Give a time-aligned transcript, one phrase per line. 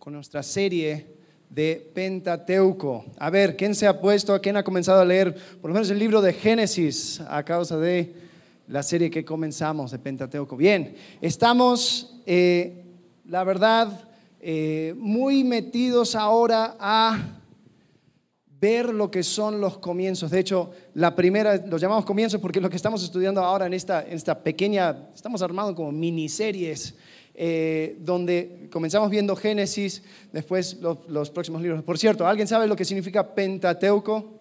[0.00, 1.06] con nuestra serie
[1.50, 3.04] de Pentateuco.
[3.18, 5.98] A ver, ¿quién se ha puesto, quién ha comenzado a leer por lo menos el
[5.98, 8.14] libro de Génesis a causa de
[8.66, 10.56] la serie que comenzamos de Pentateuco?
[10.56, 12.82] Bien, estamos, eh,
[13.26, 14.08] la verdad,
[14.40, 17.18] eh, muy metidos ahora a
[18.58, 20.30] ver lo que son los comienzos.
[20.30, 24.02] De hecho, la primera, los llamamos comienzos porque lo que estamos estudiando ahora en esta,
[24.02, 26.94] en esta pequeña, estamos armando como miniseries,
[27.42, 30.76] eh, donde comenzamos viendo Génesis, después
[31.08, 31.82] los, próximos libros.
[31.82, 34.38] Por cierto, ¿alguien sabe lo que significa Pentateuco?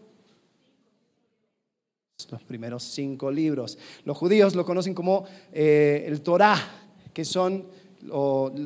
[2.30, 3.77] Los primeros cinco libros.
[4.04, 5.23] Los judíos lo conocen como
[5.54, 6.59] eh, el Torah,
[7.13, 7.67] que son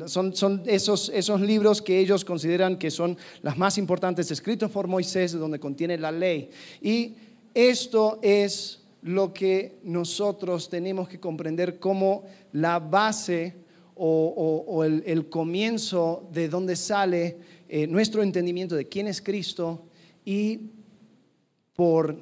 [0.06, 4.88] son, son esos, esos libros que ellos consideran que son las más importantes, escritos por
[4.88, 6.50] Moisés, donde contiene la ley.
[6.82, 7.14] Y
[7.52, 13.63] esto es lo que nosotros tenemos que comprender como la base
[13.96, 17.36] o, el, comienzo de donde sale
[17.68, 19.82] eh, nuestro entendimiento de quién es Cristo
[20.24, 20.60] y
[21.74, 22.16] por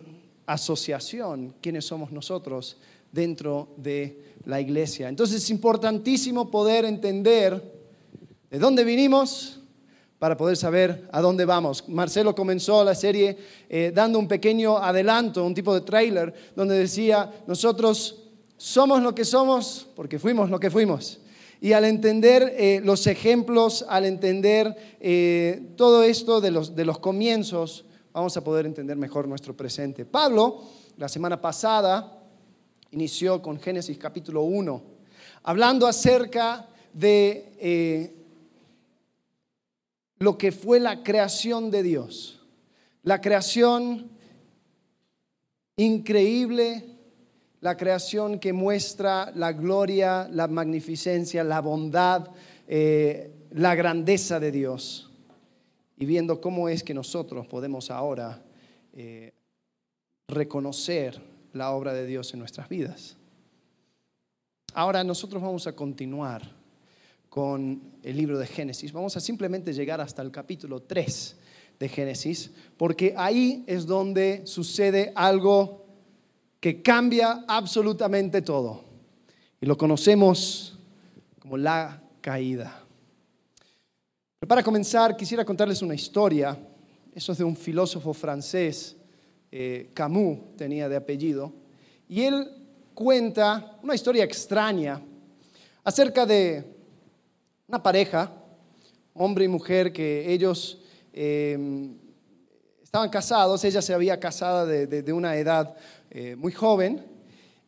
[0.46, 2.76] asociación quiénes somos nosotros
[3.10, 5.08] dentro de la iglesia.
[5.08, 7.62] Entonces es importantísimo poder entender
[8.50, 9.60] de dónde vinimos
[10.18, 11.88] para poder saber a dónde vamos.
[11.88, 13.36] Marcelo comenzó la serie
[13.68, 18.22] eh, dando un pequeño adelanto, un tipo de trailer, donde decía, nosotros
[18.56, 21.21] somos lo que somos porque fuimos lo que fuimos.
[21.62, 26.98] Y al entender eh, los ejemplos, al entender eh, todo esto de los, de los
[26.98, 30.04] comienzos, vamos a poder entender mejor nuestro presente.
[30.04, 30.60] Pablo,
[30.96, 32.20] la semana pasada,
[32.90, 34.82] inició con Génesis capítulo 1,
[35.44, 38.12] hablando acerca de eh,
[40.18, 42.40] lo que fue la creación de Dios.
[43.04, 44.10] La creación
[45.76, 46.91] increíble,
[47.62, 52.28] la creación que muestra la gloria, la magnificencia, la bondad,
[52.66, 55.10] eh, la grandeza de Dios.
[55.96, 58.42] Y viendo cómo es que nosotros podemos ahora
[58.92, 59.32] eh,
[60.26, 63.16] reconocer la obra de Dios en nuestras vidas.
[64.74, 66.42] Ahora nosotros vamos a continuar
[67.28, 68.92] con el libro de Génesis.
[68.92, 71.36] Vamos a simplemente llegar hasta el capítulo 3
[71.78, 75.81] de Génesis, porque ahí es donde sucede algo
[76.62, 78.84] que cambia absolutamente todo.
[79.60, 80.78] Y lo conocemos
[81.40, 82.82] como la caída.
[84.46, 86.56] Para comenzar, quisiera contarles una historia.
[87.14, 88.96] Eso es de un filósofo francés
[89.54, 91.52] eh, Camus tenía de apellido,
[92.08, 92.48] y él
[92.94, 95.02] cuenta una historia extraña
[95.84, 96.64] acerca de
[97.68, 98.32] una pareja,
[99.12, 100.80] hombre y mujer, que ellos
[101.12, 101.98] em,
[102.82, 105.74] estaban casados, ella se había casado de, una edad
[106.14, 107.04] eh, muy joven,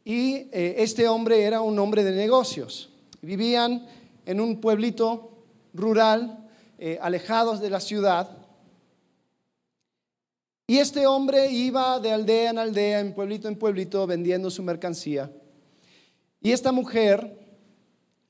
[0.05, 2.91] y eh, este hombre era un hombre de negocios.
[3.23, 3.87] Vivían
[4.27, 6.41] en un pueblito rural,
[7.01, 8.45] alejados de la ciudad,
[10.67, 15.31] y este hombre iba de aldea en aldea, en pueblito en pueblito, vendiendo su mercancía.
[16.41, 17.39] Y esta mujer,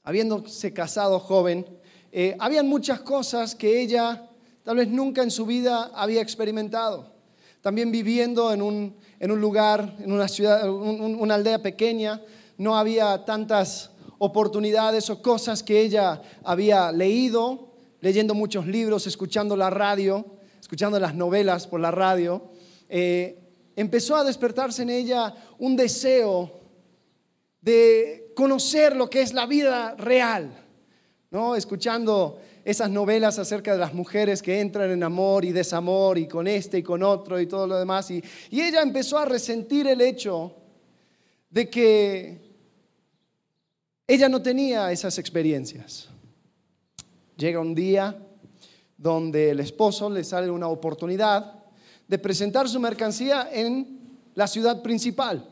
[0.02, 1.64] habiéndose casado joven,
[2.10, 4.28] eh, habían muchas cosas que ella
[4.64, 7.12] tal vez nunca en su vida había experimentado.
[7.60, 12.20] También viviendo en un, en un lugar, en una ciudad, una aldea pequeña,
[12.58, 19.70] no había tantas oportunidades o cosas que ella había leído, leyendo muchos libros, escuchando la
[19.70, 20.26] radio
[20.64, 22.42] escuchando las novelas por la radio,
[22.88, 23.38] eh,
[23.76, 26.58] empezó a despertarse en ella un deseo
[27.60, 30.50] de conocer lo que es la vida real,
[31.30, 31.54] ¿no?
[31.54, 36.46] Escuchando esas novelas acerca de las mujeres que entran en amor y desamor y con
[36.46, 38.10] este y con otro y todo lo demás.
[38.10, 40.54] Y, y ella empezó a resentir el hecho
[41.50, 42.40] de que
[44.06, 46.08] ella no tenía esas experiencias.
[47.36, 48.18] Llega un día
[48.96, 51.64] donde el esposo le sale una oportunidad
[52.08, 55.48] de presentar su mercancía en la ciudad principal.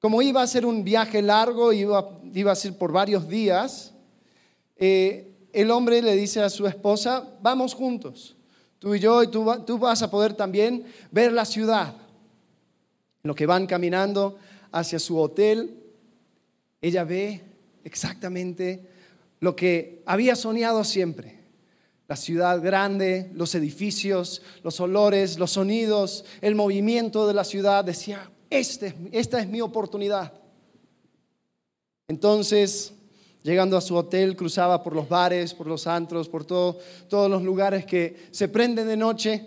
[0.00, 3.92] Como iba a ser un viaje largo, iba, iba a ser por varios días,
[4.76, 8.36] eh, el hombre le dice a su esposa, vamos juntos,
[8.78, 9.44] tú y yo, y tú,
[9.78, 11.94] vas a poder también ver la ciudad.
[13.22, 14.38] En lo que van caminando
[14.72, 15.82] hacia su hotel,
[16.80, 17.42] ella ve
[17.84, 18.88] exactamente
[19.40, 21.40] lo que había soñado siempre
[22.10, 28.28] la ciudad grande, los edificios, los olores, los sonidos, el movimiento de la ciudad, decía,
[28.50, 30.32] este, esta es mi oportunidad.
[32.08, 32.94] Entonces,
[33.42, 37.86] llegando a su hotel, cruzaba por los bares, por los antros, por todos los lugares
[37.86, 39.46] que se prenden de noche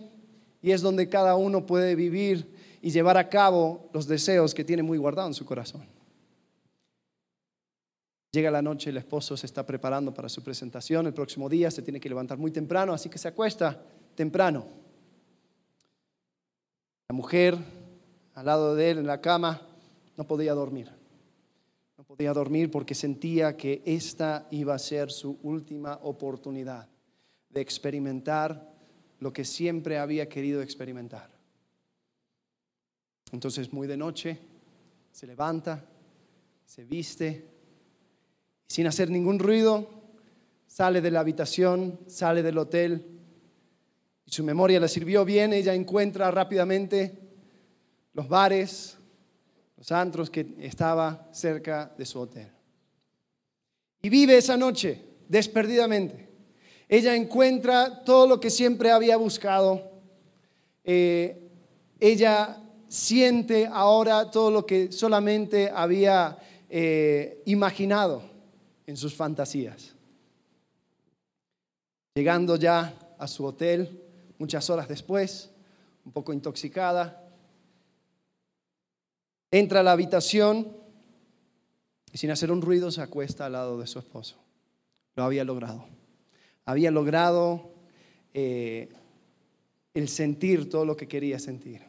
[0.62, 4.84] y es donde cada uno puede vivir y llevar a cabo los deseos que tiene
[4.84, 5.86] muy guardado en su corazón.
[8.32, 11.84] Llega la noche, el esposo se está preparando para su presentación, el próximo día se
[11.84, 13.80] tiene que levantar muy temprano, así que se acuesta
[14.16, 14.66] temprano.
[17.10, 17.56] La mujer
[18.34, 19.62] al lado de él en la cama
[20.18, 21.03] no podía dormir.
[22.14, 26.88] Podía dormir porque sentía que esta iba a ser su última oportunidad
[27.50, 28.72] de experimentar
[29.20, 31.32] lo que siempre había querido experimentar.
[33.32, 34.38] Entonces, muy de noche,
[35.12, 35.90] se levanta,
[36.68, 37.48] se viste,
[38.68, 39.90] sin hacer ningún ruido,
[40.68, 43.08] sale de la habitación, sale del hotel,
[44.24, 47.18] y su memoria le sirvió bien, ella encuentra rápidamente
[48.14, 49.00] los bares,
[49.84, 52.48] los antros que estaba cerca de su hotel.
[54.02, 56.30] Y vive esa noche desperdidamente.
[56.88, 59.92] Ella encuentra todo lo que siempre había buscado.
[60.86, 61.50] Eh,
[62.00, 66.38] ella siente ahora todo lo que solamente había
[66.70, 68.24] eh, imaginado
[68.88, 69.94] en sus fantasías.
[72.16, 74.02] Llegando ya a su hotel,
[74.38, 75.50] muchas horas después,
[76.06, 77.23] un poco intoxicada,
[79.54, 80.76] entra a la habitación
[82.12, 84.36] y sin hacer un ruido se acuesta al lado de su esposo.
[85.16, 85.86] Lo había logrado.
[86.66, 87.72] Había logrado
[88.34, 88.90] eh,
[89.94, 91.84] el sentir todo lo que quería sentir.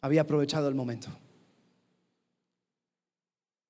[0.00, 1.08] Había aprovechado el momento.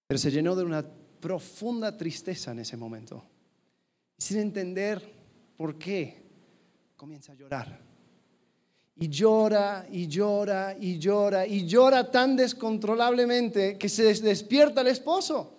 [0.06, 0.87] Pero se llenó de una
[1.20, 3.25] profunda tristeza en ese momento.
[4.19, 5.02] sin entender
[5.56, 6.23] por qué,
[6.96, 7.86] comienza a llorar.
[8.98, 15.52] Y llora y llora y llora y llora tan descontrolablemente que se despierta el esposo.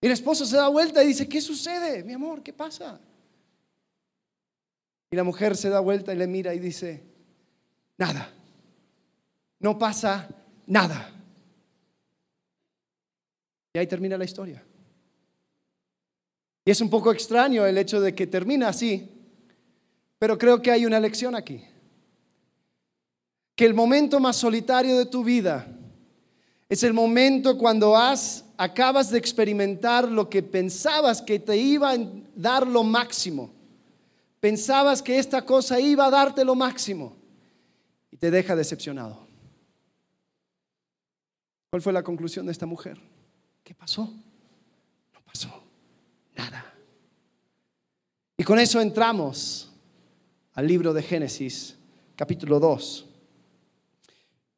[0.00, 2.04] Y el esposo se da vuelta y dice, ¿qué sucede?
[2.04, 3.00] Mi amor, ¿qué pasa?
[5.10, 7.02] Y la mujer se da vuelta y le mira y dice,
[7.98, 8.32] nada,
[9.58, 10.28] no pasa
[10.66, 11.12] nada.
[13.74, 14.64] Y ahí termina la historia.
[16.64, 19.19] Y es un poco extraño el hecho de que termina así,
[20.20, 21.64] pero creo que hay una lección aquí.
[23.56, 25.66] Que el momento más solitario de tu vida
[26.68, 31.98] es el momento cuando has, acabas de experimentar lo que pensabas que te iba a
[32.36, 33.50] dar lo máximo.
[34.40, 37.16] Pensabas que esta cosa iba a darte lo máximo
[38.10, 39.26] y te deja decepcionado.
[41.70, 43.00] ¿Cuál fue la conclusión de esta mujer?
[43.64, 44.02] ¿Qué pasó?
[45.14, 45.48] No pasó
[46.36, 46.74] nada.
[48.36, 49.69] Y con eso entramos
[50.60, 51.74] al libro de Génesis,
[52.14, 53.06] capítulo 2.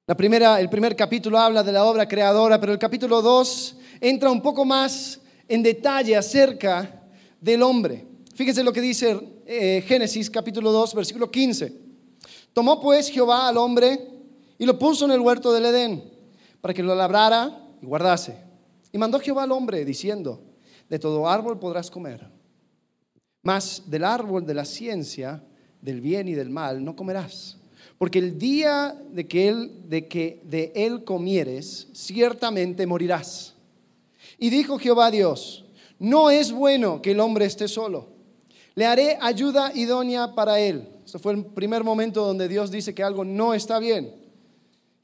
[0.09, 4.29] La primera, el primer capítulo habla de la obra creadora, pero el capítulo 2 entra
[4.29, 7.05] un poco más en detalle acerca
[7.41, 8.05] del hombre.
[8.35, 9.17] Fíjense lo que dice
[9.47, 11.73] eh, Génesis capítulo 2, versículo 15.
[12.53, 14.05] Tomó pues Jehová al hombre
[14.59, 16.03] y lo puso en el huerto del Edén
[16.61, 18.43] para que lo labrara y guardase.
[18.91, 20.43] Y mandó Jehová al hombre diciendo,
[20.89, 22.29] de todo árbol podrás comer,
[23.45, 25.45] mas del árbol de la ciencia,
[25.83, 27.59] del bien y del mal, no comerás.
[27.99, 33.55] Porque el día de que, él, de que de él comieres, ciertamente morirás.
[34.39, 35.65] Y dijo Jehová Dios,
[35.99, 38.09] no es bueno que el hombre esté solo.
[38.75, 40.89] Le haré ayuda idónea para él.
[41.05, 44.15] Este fue el primer momento donde Dios dice que algo no está bien.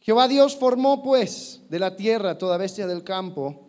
[0.01, 3.69] Jehová Dios formó pues de la tierra toda bestia del campo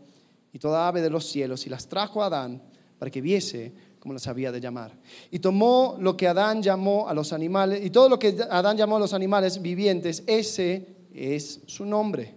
[0.53, 2.61] y toda ave de los cielos y las trajo a Adán
[2.97, 4.91] para que viese cómo las había de llamar.
[5.31, 8.97] Y tomó lo que Adán llamó a los animales, y todo lo que Adán llamó
[8.97, 12.33] a los animales vivientes, ese es su nombre.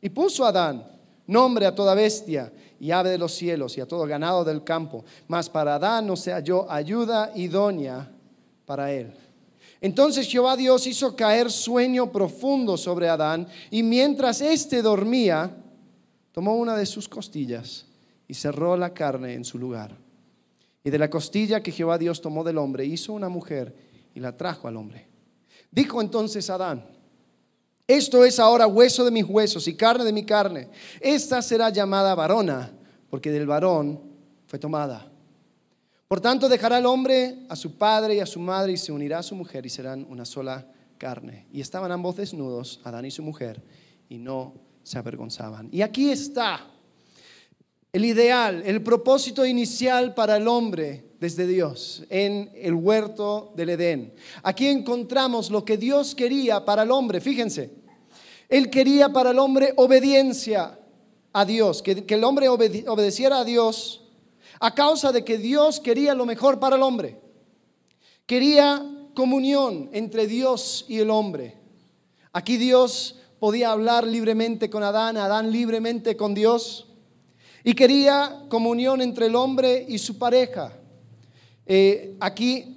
[0.00, 0.86] Y puso Adán
[1.26, 5.04] nombre a toda bestia y ave de los cielos y a todo ganado del campo,
[5.28, 8.10] mas para Adán no se halló ayuda idónea
[8.66, 9.12] para él.
[9.80, 15.54] Entonces Jehová Dios hizo caer sueño profundo sobre Adán, y mientras éste dormía,
[16.32, 17.86] tomó una de sus costillas
[18.26, 20.03] y cerró la carne en su lugar.
[20.84, 23.74] Y de la costilla que Jehová Dios tomó del hombre, hizo una mujer
[24.14, 25.08] y la trajo al hombre.
[25.70, 26.86] Dijo entonces Adán,
[27.86, 30.68] esto es ahora hueso de mis huesos y carne de mi carne.
[31.00, 32.72] Esta será llamada varona,
[33.10, 34.00] porque del varón
[34.46, 35.10] fue tomada.
[36.06, 39.18] Por tanto, dejará el hombre a su padre y a su madre y se unirá
[39.18, 40.66] a su mujer y serán una sola
[40.98, 41.46] carne.
[41.50, 43.62] Y estaban ambos desnudos, Adán y su mujer,
[44.08, 45.68] y no se avergonzaban.
[45.72, 46.73] Y aquí está
[47.94, 54.12] el ideal, el propósito inicial para el hombre desde Dios en el huerto del Edén.
[54.42, 57.20] Aquí encontramos lo que Dios quería para el hombre.
[57.20, 57.70] Fíjense,
[58.48, 60.76] Él quería para el hombre obediencia
[61.32, 64.02] a Dios, que, el hombre obedeciera a Dios
[64.58, 67.20] a causa de que Dios quería lo mejor para el hombre.
[68.26, 68.84] Quería
[69.14, 71.58] comunión entre Dios y el hombre.
[72.32, 76.88] Aquí Dios podía hablar libremente con Adán, Adán libremente con Dios.
[77.64, 80.70] Y quería comunión entre el hombre y su pareja.
[81.64, 82.76] Eh, aquí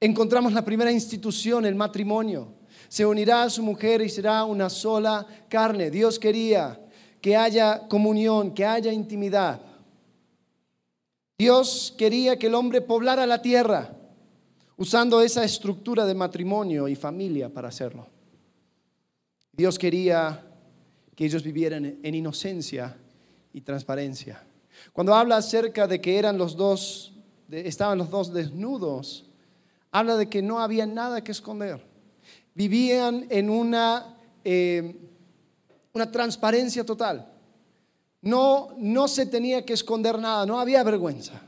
[0.00, 2.54] encontramos la primera institución, el matrimonio.
[2.88, 5.92] Se unirá a su mujer y será una sola carne.
[5.92, 6.80] Dios quería
[7.20, 9.62] que haya comunión, que haya intimidad.
[11.38, 13.96] Dios quería que el hombre poblara la tierra
[14.76, 18.08] usando esa estructura de matrimonio y familia para hacerlo.
[19.52, 20.44] Dios quería
[21.14, 22.96] que ellos vivieran en inocencia
[23.52, 24.42] y transparencia.
[24.92, 27.12] Cuando habla acerca de que eran los dos,
[27.50, 29.26] estaban los dos desnudos,
[29.90, 31.84] habla de que no había nada que esconder.
[32.54, 34.96] Vivían en una, eh,
[35.92, 37.28] una transparencia total.
[38.20, 41.42] No, no se tenía que esconder nada, no había vergüenza.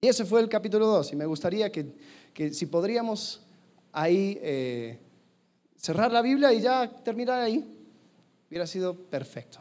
[0.00, 1.12] Y ese fue el capítulo 2.
[1.12, 1.94] Y me gustaría que,
[2.52, 3.40] si podríamos
[3.92, 4.98] ahí eh,
[5.76, 7.81] cerrar la Biblia y ya terminar ahí,
[8.52, 9.60] hubiera sido perfecto.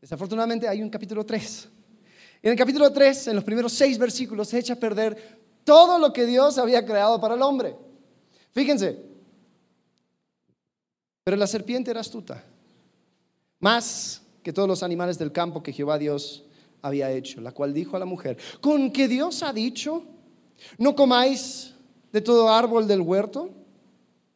[0.00, 1.68] Desafortunadamente hay un capítulo 3.
[2.42, 6.12] En el capítulo 3, en los primeros seis versículos, se echa a perder todo lo
[6.12, 7.74] que Dios había creado para el hombre.
[8.52, 9.02] Fíjense,
[11.24, 12.44] pero la serpiente era astuta,
[13.58, 16.44] más que todos los animales del campo que Jehová Dios
[16.82, 20.04] había hecho, la cual dijo a la mujer, con que Dios ha dicho,
[20.78, 21.74] no comáis
[22.12, 23.50] de todo árbol del huerto.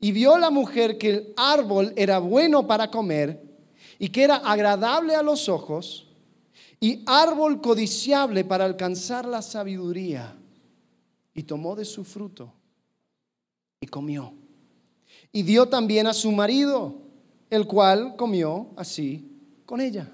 [0.00, 3.42] Y vio la mujer que el árbol era bueno para comer
[3.98, 6.06] y que era agradable a los ojos
[6.80, 10.36] y árbol codiciable para alcanzar la sabiduría.
[11.34, 12.52] Y tomó de su fruto
[13.80, 14.32] y comió.
[15.32, 16.94] Y dio también a su marido,
[17.50, 19.30] el cual comió así
[19.66, 20.10] con ella.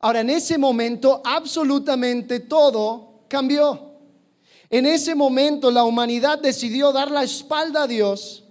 [0.00, 3.92] Ahora, en ese momento absolutamente todo cambió.
[4.70, 8.43] En ese momento la humanidad decidió dar la espalda a Dios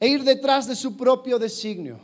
[0.00, 2.00] e ir detrás de su propio designio.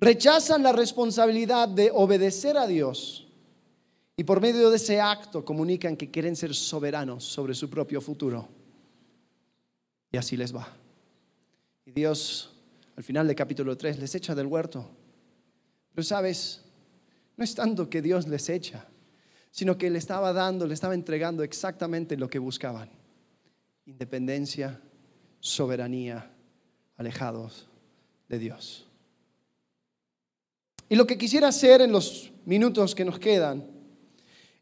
[0.00, 3.26] Rechazan la responsabilidad de obedecer a Dios
[4.16, 8.48] y por medio de ese acto comunican que quieren ser soberanos sobre su propio futuro.
[10.10, 10.68] Y así les va.
[11.84, 12.54] Y Dios,
[12.96, 14.88] al final del capítulo 3, les echa del huerto.
[15.94, 16.64] Pero sabes,
[17.36, 18.86] no es tanto que Dios les echa,
[19.50, 22.90] sino que le estaba dando, le estaba entregando exactamente lo que buscaban.
[23.86, 24.80] Independencia,
[25.40, 26.28] soberanía,
[26.98, 27.66] alejados
[28.28, 28.84] de Dios.
[30.90, 33.64] Y lo que quisiera hacer en los minutos que nos quedan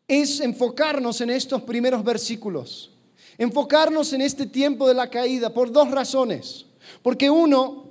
[0.07, 2.93] es enfocarnos en estos primeros versículos,
[3.39, 6.67] enfocarnos en este tiempo de la caída por dos razones.
[7.03, 7.91] Porque uno,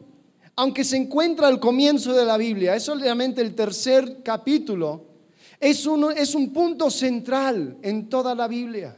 [0.56, 5.06] aunque se encuentra al comienzo de la Biblia, es solamente el tercer capítulo,
[5.60, 5.88] es,
[6.18, 8.98] es un punto central en toda la Biblia.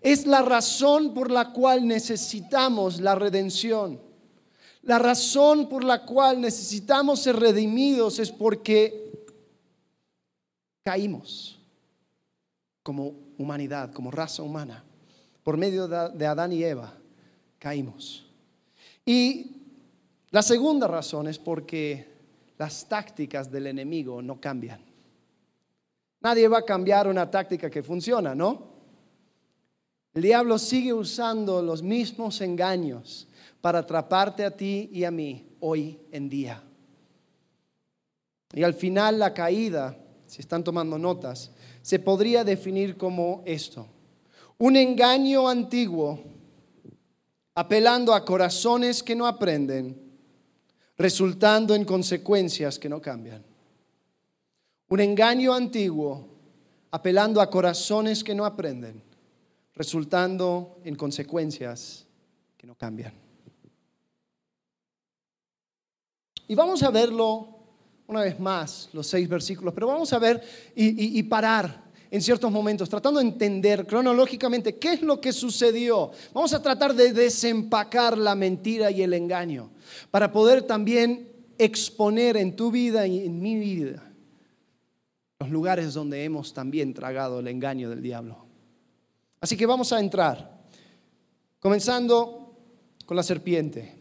[0.00, 4.00] Es la razón por la cual necesitamos la redención.
[4.84, 9.26] La razón por la cual necesitamos ser redimidos es porque
[10.82, 11.58] caímos
[12.82, 14.84] como humanidad, como raza humana.
[15.42, 16.94] Por medio de Adán y Eva,
[17.58, 18.26] caímos.
[19.06, 19.52] Y
[20.30, 22.12] la segunda razón es porque
[22.58, 24.80] las tácticas del enemigo no cambian.
[26.20, 28.74] Nadie va a cambiar una táctica que funciona, ¿no?
[30.12, 33.28] El diablo sigue usando los mismos engaños
[33.64, 36.62] para atraparte a ti y a mí hoy en día.
[38.52, 43.86] Y al final la caída, si están tomando notas, se podría definir como esto.
[44.58, 46.22] Un engaño antiguo
[47.54, 49.98] apelando a corazones que no aprenden
[50.98, 53.42] resultando en consecuencias que no cambian.
[54.90, 56.28] Un engaño antiguo
[56.90, 59.02] apelando a corazones que no aprenden,
[59.74, 62.06] resultando en consecuencias
[62.58, 63.23] que no cambian.
[66.48, 67.48] Y vamos a verlo
[68.06, 70.42] una vez más, los seis versículos, pero vamos a ver
[70.74, 76.10] y, parar en ciertos momentos, tratando de entender cronológicamente qué es lo que sucedió.
[76.32, 79.70] Vamos a tratar de desempacar la mentira y el engaño
[80.10, 84.12] para poder también exponer en tu vida y en mi vida
[85.40, 88.46] los lugares donde hemos también tragado el engaño del diablo.
[89.40, 90.62] Así que vamos a entrar,
[91.60, 92.56] comenzando
[93.04, 93.93] con la serpiente.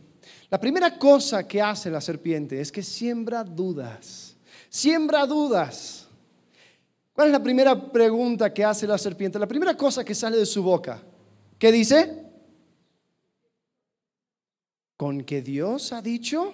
[0.53, 4.35] La primera cosa que hace la serpiente es que siembra dudas,
[4.69, 6.07] siembra dudas.
[7.11, 9.39] ¿Cuál es la primera pregunta que hace la serpiente?
[9.39, 11.01] La primera cosa que sale de su boca.
[11.57, 12.27] ¿Qué dice?
[14.95, 16.53] ¿Con que Dios ha dicho?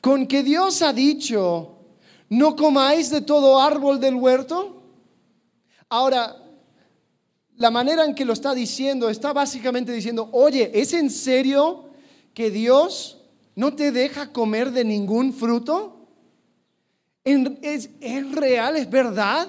[0.00, 1.78] ¿Con que Dios ha dicho,
[2.28, 4.80] no comáis de todo árbol del huerto?
[5.88, 6.36] Ahora,
[7.56, 11.90] la manera en que lo está diciendo, está básicamente diciendo, oye, ¿es en serio
[12.34, 13.22] que Dios
[13.54, 16.08] no te deja comer de ningún fruto?
[17.24, 19.48] ¿Es, ¿Es, real, es verdad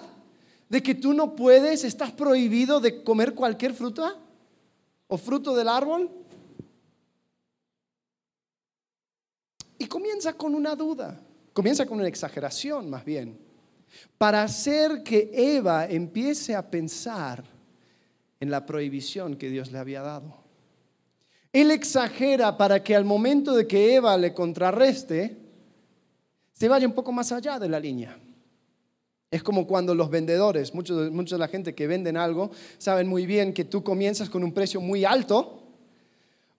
[0.70, 4.16] de que tú no puedes, estás prohibido de comer cualquier fruta
[5.08, 6.10] o fruto del árbol?
[9.78, 11.20] Y comienza con una duda,
[11.52, 13.40] comienza con una exageración más bien,
[14.18, 17.44] para hacer que Eva empiece a pensar
[18.40, 20.43] en la prohibición que Dios le había dado.
[21.54, 25.38] Él exagera para que al momento de que Eva le contrarreste,
[26.52, 28.18] se vaya un poco más allá de la línea.
[29.30, 33.54] Es como cuando los vendedores, muchos, de la gente que venden algo, saben muy bien
[33.54, 35.64] que tú comienzas con un precio muy alto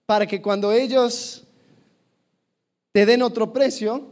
[0.05, 1.43] para que cuando ellos
[2.93, 4.07] te den otro precio,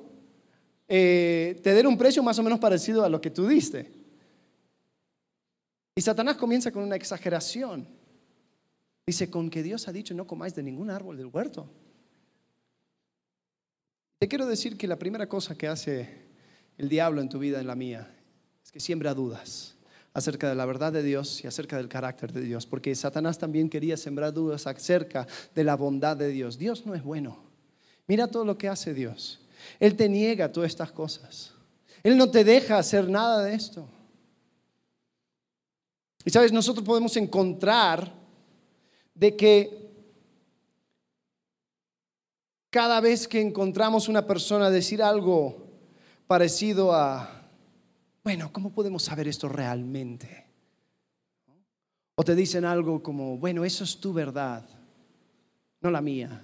[0.89, 3.89] eh, te den un precio más o menos parecido a lo que tú diste.
[5.95, 7.87] Y Satanás comienza con una exageración.
[9.05, 11.69] Dice, con que Dios ha dicho no comáis de ningún árbol del huerto.
[14.19, 16.07] Te quiero decir que la primera cosa que hace
[16.77, 18.09] el diablo en tu vida, en la mía,
[18.63, 19.75] es que siembra dudas
[20.13, 23.69] acerca de la verdad de Dios y acerca del carácter de Dios, porque Satanás también
[23.69, 26.57] quería sembrar dudas acerca de la bondad de Dios.
[26.57, 27.37] Dios no es bueno.
[28.07, 29.41] Mira todo lo que hace Dios.
[29.79, 31.53] Él te niega todas estas cosas.
[32.03, 33.87] Él no te deja hacer nada de esto.
[36.23, 38.22] Y sabes, nosotros podemos encontrar
[39.13, 39.83] de que
[42.69, 45.67] cada vez que encontramos una persona decir algo
[46.25, 47.47] parecido a,
[48.23, 50.47] bueno, ¿cómo podemos saber esto realmente?
[52.15, 54.67] O te dicen algo como, bueno, eso es tu verdad,
[55.81, 56.43] no la mía.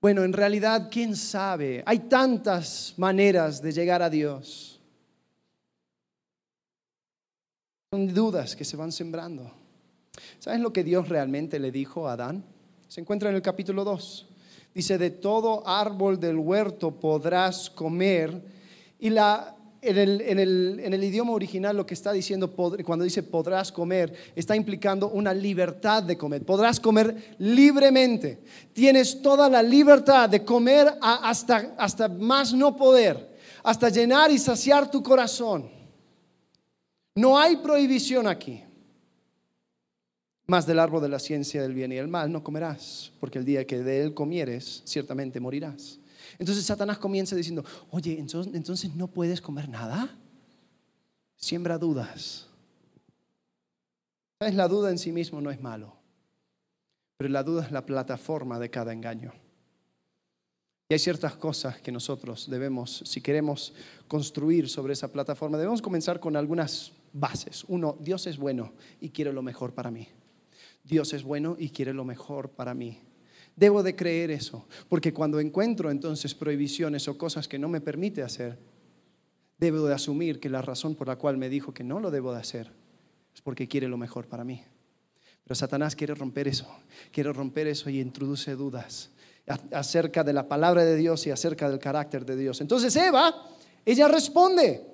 [0.00, 1.82] Bueno, en realidad, ¿quién sabe?
[1.86, 4.80] Hay tantas maneras de llegar a Dios.
[7.90, 9.65] Son dudas que se van sembrando.
[10.38, 12.44] ¿Sabes lo que Dios realmente le dijo a Adán?
[12.88, 14.26] Se encuentra en el capítulo 2.
[14.74, 18.42] Dice, de todo árbol del huerto podrás comer.
[18.98, 19.56] Y la
[19.88, 20.38] en
[20.94, 26.02] el, idioma original lo que está diciendo cuando dice podrás comer, está implicando una libertad
[26.02, 26.44] de comer.
[26.44, 28.40] Podrás comer libremente.
[28.72, 34.90] Tienes toda la libertad de comer hasta, hasta más no poder, hasta llenar y saciar
[34.90, 35.70] tu corazón.
[37.14, 38.62] No hay prohibición aquí.
[40.46, 43.44] Más del árbol de la ciencia del bien y el mal no comerás, porque el
[43.44, 45.98] día que de él comieres, ciertamente morirás.
[46.38, 50.16] Entonces Satanás comienza diciendo, oye, entonces, no puedes comer nada.
[51.36, 52.46] Siembra dudas.
[54.40, 54.54] ¿Sabes?
[54.54, 55.96] La duda en sí mismo no es malo,
[57.16, 59.32] pero la duda es la plataforma de cada engaño.
[60.88, 63.74] Y hay ciertas cosas que nosotros debemos, si queremos
[64.06, 67.64] construir sobre esa plataforma, debemos comenzar con algunas bases.
[67.66, 70.06] Uno, Dios es bueno y quiere lo mejor para mí.
[70.86, 73.00] Dios es bueno y quiere lo mejor para mí.
[73.56, 78.22] Debo de creer eso, porque cuando encuentro entonces prohibiciones o cosas que no me permite
[78.22, 78.58] hacer,
[79.58, 82.32] debo de asumir que la razón por la cual me dijo que no lo debo
[82.32, 82.70] de hacer
[83.34, 84.62] es porque quiere lo mejor para mí.
[85.42, 86.66] Pero Satanás quiere romper eso,
[87.10, 89.10] quiere romper eso y introduce dudas
[89.70, 92.60] acerca de la palabra de Dios y acerca del carácter de Dios.
[92.60, 93.48] Entonces Eva,
[93.84, 94.84] ella responde.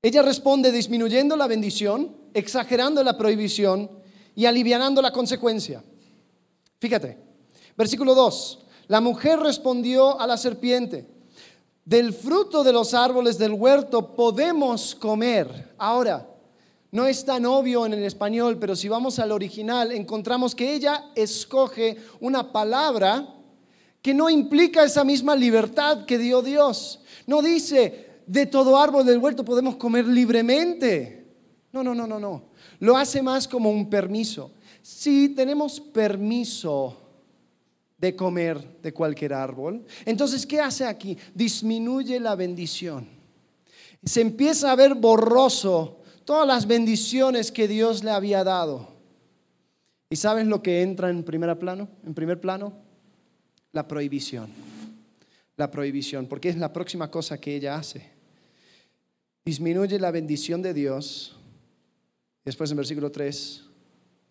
[0.00, 4.01] Ella responde disminuyendo la bendición, exagerando la prohibición
[4.34, 5.82] y alivianando la consecuencia.
[6.78, 7.18] Fíjate,
[7.76, 8.58] versículo 2.
[8.88, 11.06] La mujer respondió a la serpiente,
[11.84, 15.74] del fruto de los árboles del huerto podemos comer.
[15.78, 16.28] Ahora,
[16.92, 21.10] no es tan obvio en el español, pero si vamos al original, encontramos que ella
[21.14, 23.34] escoge una palabra
[24.02, 27.00] que no implica esa misma libertad que dio Dios.
[27.26, 31.26] No dice, de todo árbol del huerto podemos comer libremente.
[31.72, 32.51] No, no, no, no, no.
[32.82, 34.50] Lo hace más como un permiso
[34.82, 36.98] si tenemos permiso
[37.96, 41.16] de comer de cualquier árbol, entonces, ¿qué hace aquí?
[41.32, 43.06] Disminuye la bendición.
[44.04, 48.88] Se empieza a ver borroso todas las bendiciones que Dios le había dado.
[50.10, 51.88] ¿Y sabes lo que entra en primer plano?
[52.04, 52.72] En primer plano,
[53.70, 54.50] la prohibición.
[55.56, 58.10] La prohibición, porque es la próxima cosa que ella hace.
[59.44, 61.36] Disminuye la bendición de Dios.
[62.44, 63.64] Después en versículo 3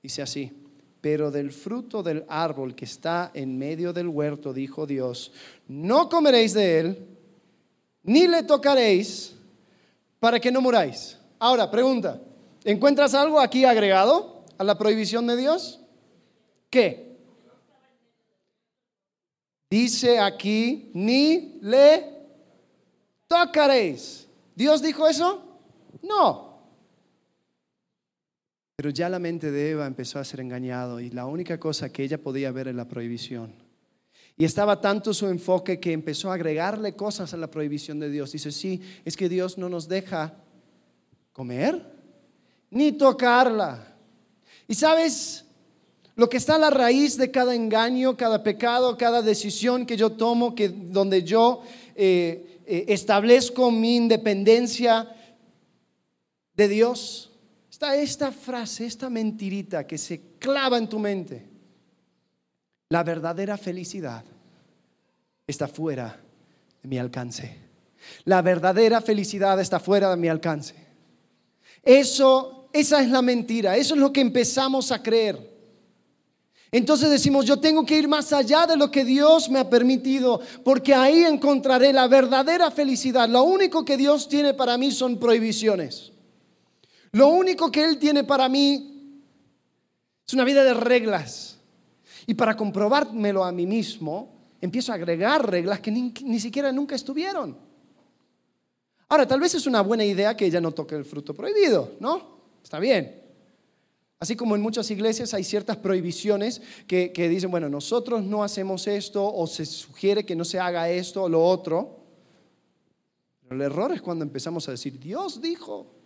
[0.02, 0.52] Dice así,
[1.00, 5.32] pero del fruto del árbol que está en medio del huerto, dijo Dios,
[5.68, 7.08] no comeréis de él,
[8.04, 9.36] ni le tocaréis,
[10.20, 11.18] para que no muráis.
[11.38, 12.20] Ahora, pregunta,
[12.64, 15.80] ¿encuentras algo aquí agregado a la prohibición de Dios?
[16.70, 17.18] ¿Qué?
[19.70, 22.06] Dice aquí, ni le
[23.28, 24.28] tocaréis.
[24.56, 25.44] ¿Dios dijo eso?
[26.02, 26.51] No.
[28.82, 32.02] Pero ya la mente de Eva empezó a ser engañado y la única cosa que
[32.02, 33.54] ella podía ver es la prohibición.
[34.36, 38.32] Y estaba tanto su enfoque que empezó a agregarle cosas a la prohibición de Dios.
[38.32, 40.34] Dice, sí, es que Dios no nos deja
[41.32, 41.80] comer
[42.72, 43.86] ni tocarla.
[44.68, 45.46] Y sabes,
[46.16, 50.14] lo que está a la raíz de cada engaño, cada pecado, cada decisión que yo
[50.14, 51.62] tomo, que donde yo
[51.94, 55.08] eh, eh, establezco mi independencia
[56.56, 57.31] de Dios,
[57.82, 61.50] esta frase, esta mentirita que se clava en tu mente.
[62.90, 64.24] La verdadera felicidad
[65.48, 66.20] está fuera
[66.82, 67.58] de mi alcance.
[68.26, 70.76] La verdadera felicidad está fuera de mi alcance.
[71.84, 73.76] Eso, esa es la mentira.
[73.78, 75.50] Eso es lo que empezamos a creer.
[76.72, 80.40] Entonces decimos, yo tengo que ir más allá de lo que Dios me ha permitido,
[80.64, 83.28] porque ahí encontraré la verdadera felicidad.
[83.28, 86.12] Lo único que Dios tiene para mí son prohibiciones.
[87.14, 89.22] Lo único que Él tiene para mí
[90.26, 91.58] es una vida de reglas.
[92.26, 97.58] Y para comprobármelo a mí mismo, empiezo a agregar reglas que ni, siquiera nunca estuvieron.
[99.10, 102.40] Ahora, tal vez es una buena idea que ella no toque el fruto prohibido, ¿no?
[102.64, 103.20] Está bien.
[104.20, 109.34] Así como en muchas iglesias hay ciertas prohibiciones que, dicen, bueno, nosotros no hacemos esto
[109.34, 112.00] o se sugiere que no se haga esto o lo otro.
[113.42, 116.01] Pero el error es cuando empezamos a decir, Dios dijo,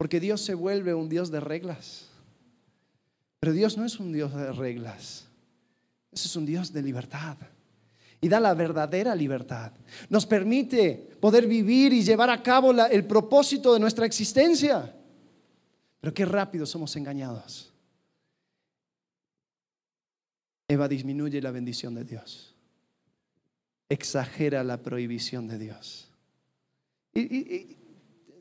[0.00, 2.06] porque Dios se vuelve un Dios de reglas.
[3.38, 5.26] Pero Dios no es un Dios de reglas,
[6.10, 7.36] Ese es un Dios de libertad.
[8.18, 9.72] Y da la verdadera libertad.
[10.08, 14.96] Nos permite poder vivir y llevar a cabo el propósito de nuestra existencia.
[16.00, 17.70] Pero qué rápido somos engañados.
[20.66, 22.54] Eva disminuye la bendición de Dios.
[23.90, 26.08] Exagera la prohibición de Dios.
[27.12, 27.76] Y,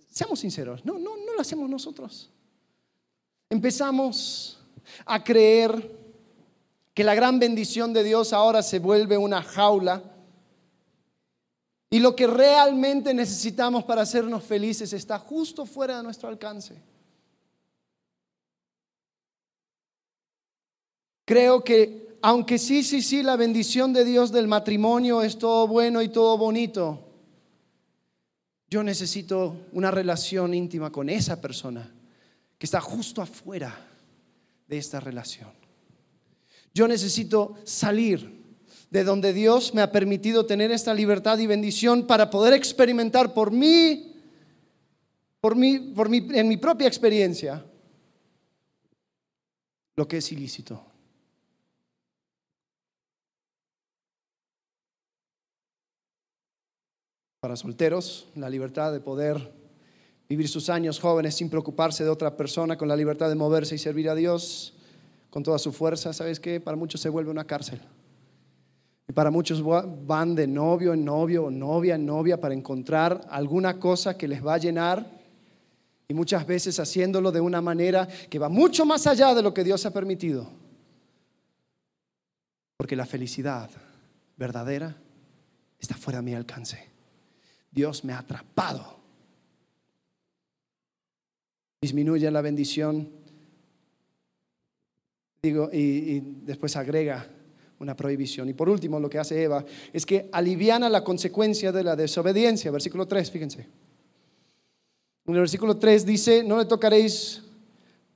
[0.09, 2.29] seamos sinceros, no, no, no lo hacemos nosotros.
[3.49, 4.59] Empezamos
[5.05, 5.97] a creer
[6.93, 10.03] que la gran bendición de Dios ahora se vuelve una jaula
[11.89, 16.81] y lo que realmente necesitamos para hacernos felices está justo fuera de nuestro alcance.
[21.25, 26.01] Creo que aunque sí, sí, sí, la bendición de Dios del matrimonio es todo bueno
[26.01, 27.08] y todo bonito,
[28.69, 31.91] yo necesito una relación íntima con esa persona
[32.57, 33.75] que está justo afuera
[34.67, 35.49] de esta relación.
[36.73, 38.39] Yo necesito salir
[38.91, 43.51] de donde Dios me ha permitido tener esta libertad y bendición para poder experimentar por
[43.51, 44.15] mí,
[45.41, 47.65] por mí, por mí en mi propia experiencia,
[49.95, 50.88] lo que es ilícito.
[57.39, 59.51] Para solteros, la libertad de poder
[60.27, 63.77] vivir sus años jóvenes sin preocuparse de otra persona, con la libertad de moverse y
[63.77, 64.73] servir a Dios
[65.29, 66.59] con toda su fuerza, ¿sabes qué?
[66.59, 67.79] Para muchos se vuelve una cárcel.
[69.07, 69.63] Y para muchos
[70.05, 74.45] van de novio en novio o novia en novia para encontrar alguna cosa que les
[74.45, 75.09] va a llenar
[76.07, 79.63] y muchas veces haciéndolo de una manera que va mucho más allá de lo que
[79.63, 80.49] Dios ha permitido.
[82.77, 83.69] Porque la felicidad
[84.35, 84.95] verdadera
[85.79, 86.88] está fuera de mi alcance.
[87.71, 88.99] Dios me ha atrapado.
[91.81, 93.09] Disminuye la bendición.
[95.41, 97.27] Digo, y, después agrega
[97.79, 98.49] una prohibición.
[98.49, 102.71] Y por último, lo que hace Eva es que aliviana la consecuencia de la desobediencia.
[102.71, 103.67] Versículo 3, fíjense.
[105.25, 107.43] En el versículo 3 dice, no le tocaréis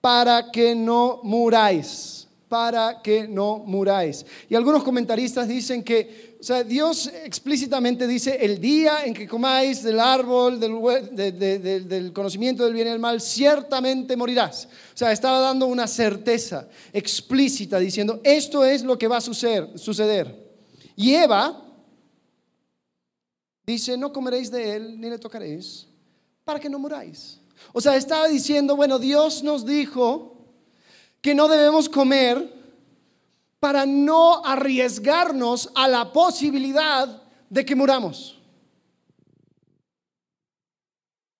[0.01, 2.22] para que no muráis
[2.53, 4.23] para que no muráis.
[4.47, 9.81] Y algunos comentaristas dicen que, o sea, Dios explícitamente dice, el día en que comáis
[9.81, 14.65] del árbol del, conocimiento del bien y del mal, ciertamente morirás.
[14.93, 19.71] O sea, estaba dando una certeza explícita diciendo, esto es lo que va a suceder.
[19.73, 20.53] suceder.
[20.95, 21.59] Y Eva
[23.65, 25.87] dice, no comeréis de él ni le tocaréis
[26.45, 27.39] para que no muráis.
[27.71, 30.32] O sea, estaba diciendo, bueno, Dios nos dijo
[31.23, 32.53] que no debemos comer
[33.61, 38.37] para no arriesgarnos a la posibilidad de que muramos.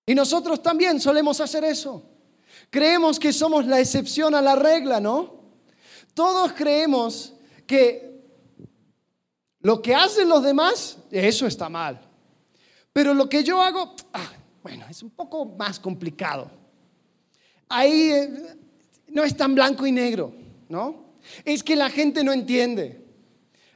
[0.06, 2.02] Y nosotros también solemos hacer eso.
[2.70, 5.44] Creemos que somos la excepción a la regla, ¿no?
[6.14, 7.34] Todos creemos
[7.68, 8.24] que
[9.60, 12.00] lo que hacen los demás, eso está mal.
[12.94, 16.50] Pero lo que yo hago, ah, bueno, es un poco más complicado.
[17.68, 18.63] Ahí eh,
[19.14, 20.34] no es tan blanco y negro,
[20.70, 21.04] ¿no?
[21.46, 23.02] Es que la gente no entiende.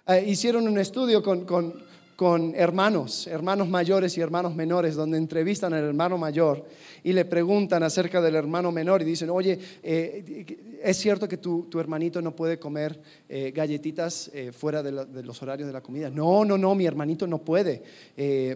[0.08, 5.84] Eh, hicieron un estudio con, con hermanos, hermanos mayores y hermanos menores, donde entrevistan al
[5.84, 6.66] hermano mayor
[7.04, 10.46] y le preguntan acerca del hermano menor y dicen, oye, eh,
[10.84, 15.74] ¿es cierto que tu, hermanito no puede comer eh, galletitas fuera de, los horarios de
[15.74, 16.10] la comida?
[16.10, 17.84] No, no, no, mi hermanito no puede,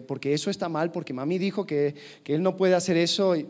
[0.06, 3.36] porque eso está mal, porque mami dijo que, que él no puede hacer eso.
[3.36, 3.46] Y,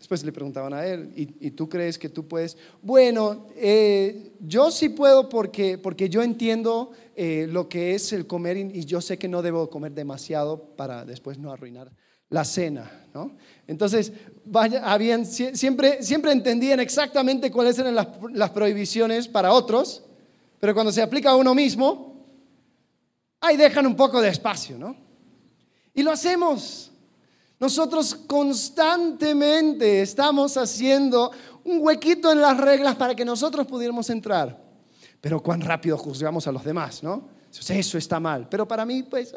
[0.00, 2.56] Después le preguntaban a él, ¿y, tú crees que tú puedes?
[2.80, 8.56] Bueno, eh, yo sí puedo porque, porque yo entiendo eh, lo que es el comer
[8.56, 11.92] y, yo sé que no debo comer demasiado para después no arruinar
[12.30, 13.36] la cena, ¿no?
[13.66, 14.10] Entonces,
[14.46, 20.02] vaya, habían, siempre, siempre entendían exactamente cuáles eran las, las prohibiciones para otros,
[20.60, 22.24] pero cuando se aplica a uno mismo,
[23.38, 24.96] ahí dejan un poco de espacio, ¿no?
[25.92, 26.89] Y lo hacemos.
[27.60, 31.30] Nosotros constantemente estamos haciendo
[31.64, 34.58] un huequito en las reglas para que nosotros pudiéramos entrar.
[35.20, 37.28] Pero cuán rápido juzgamos a los demás, ¿no?
[37.50, 38.48] Eso está mal.
[38.48, 39.34] Pero para mí, pues...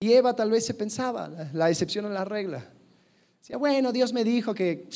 [0.00, 2.68] Y Eva tal vez se pensaba la, excepción a la regla.
[3.38, 4.88] Decía, bueno, Dios me dijo que,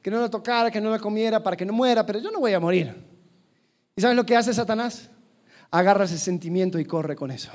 [0.00, 2.40] que no lo tocara, que no lo comiera para que no muera, pero yo no
[2.40, 2.96] voy a morir.
[3.94, 5.10] ¿Y sabes lo que hace Satanás?
[5.70, 7.50] Agarra ese sentimiento y corre con eso.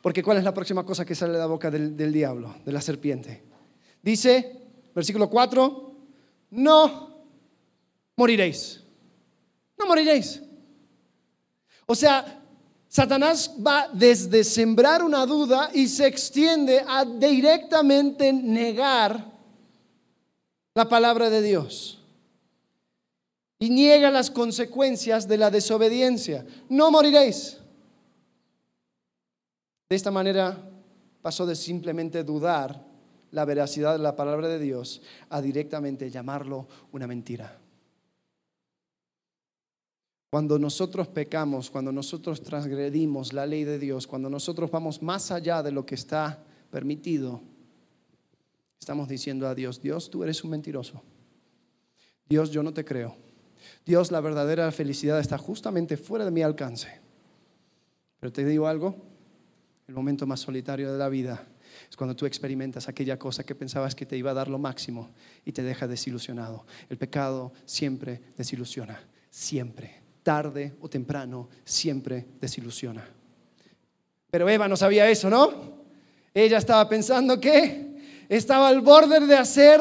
[0.00, 2.80] Porque ¿cuál es la próxima cosa que sale de la boca del, diablo, de la
[2.80, 3.42] serpiente?
[4.02, 4.52] Dice,
[4.94, 5.94] versículo 4,
[6.50, 7.24] no
[8.16, 8.82] moriréis.
[9.78, 10.42] No moriréis.
[11.86, 12.42] O sea,
[12.88, 19.32] Satanás va desde sembrar una duda y se extiende a directamente negar
[20.74, 22.00] la palabra de Dios.
[23.58, 26.46] Y niega las consecuencias de la desobediencia.
[26.68, 27.58] No moriréis.
[29.88, 30.58] De esta manera
[31.22, 32.84] pasó de simplemente dudar
[33.30, 37.60] la veracidad de la palabra de Dios a directamente llamarlo una mentira.
[40.30, 45.62] Cuando nosotros pecamos, cuando nosotros transgredimos la ley de Dios, cuando nosotros vamos más allá
[45.62, 47.40] de lo que está permitido,
[48.78, 51.02] estamos diciendo a Dios, Dios, tú eres un mentiroso.
[52.28, 53.16] Dios, yo no te creo.
[53.84, 57.00] Dios, la verdadera felicidad está justamente fuera de mi alcance.
[58.18, 58.96] Pero te digo algo,
[59.88, 61.46] el momento más solitario de la vida
[61.88, 65.10] es cuando tú experimentas aquella cosa que pensabas que te iba a dar lo máximo
[65.44, 66.66] y te deja desilusionado.
[66.88, 73.08] El pecado siempre desilusiona, siempre, tarde o temprano, siempre desilusiona.
[74.30, 75.76] Pero Eva no sabía eso, ¿no?
[76.34, 79.80] Ella estaba pensando que estaba al borde de hacer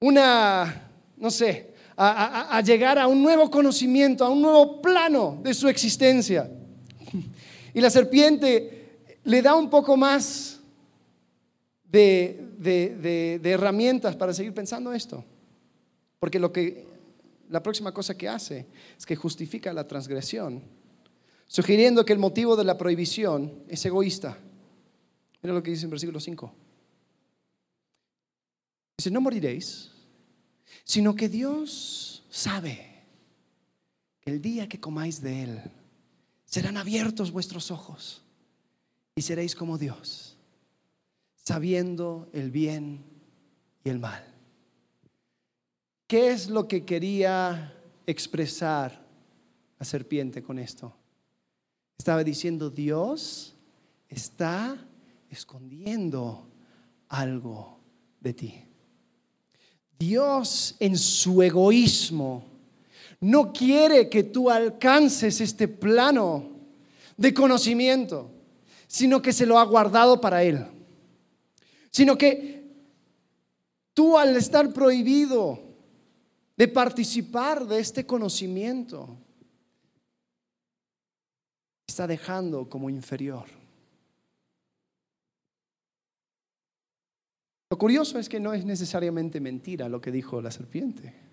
[0.00, 5.54] una, no sé, a, a llegar a un nuevo conocimiento, a un nuevo plano de
[5.54, 6.50] su existencia.
[7.74, 10.60] Y la serpiente le da un poco más
[11.84, 15.24] de, herramientas para seguir pensando esto.
[16.18, 16.86] Porque lo que
[17.48, 20.62] la próxima cosa que hace es que justifica la transgresión,
[21.46, 24.38] sugiriendo que el motivo de la prohibición es egoísta.
[25.42, 26.54] Mira lo que dice en versículo 5.
[28.98, 29.90] Dice, no moriréis,
[30.84, 33.04] sino que Dios sabe
[34.20, 35.62] que el día que comáis de él,
[36.50, 38.24] serán abiertos vuestros ojos
[39.14, 40.36] y seréis como Dios,
[41.36, 43.04] sabiendo el bien
[43.84, 44.24] y el mal.
[46.08, 47.72] ¿Qué es lo que quería
[48.04, 49.06] expresar
[49.78, 50.92] la serpiente con esto?
[51.96, 53.54] Estaba diciendo, Dios
[54.08, 54.76] está
[55.28, 56.50] escondiendo
[57.08, 57.78] algo
[58.18, 58.64] de ti.
[59.96, 62.49] Dios en su egoísmo
[63.20, 66.50] no quiere que tú alcances este plano
[67.16, 68.30] de conocimiento,
[68.86, 70.66] sino que se lo ha guardado para Él.
[71.90, 72.64] Sino que
[73.92, 75.60] tú al estar prohibido
[76.56, 79.16] de participar de este conocimiento,
[81.88, 83.46] está dejando como inferior.
[87.70, 91.29] Lo curioso es que no es necesariamente mentira lo que dijo la serpiente.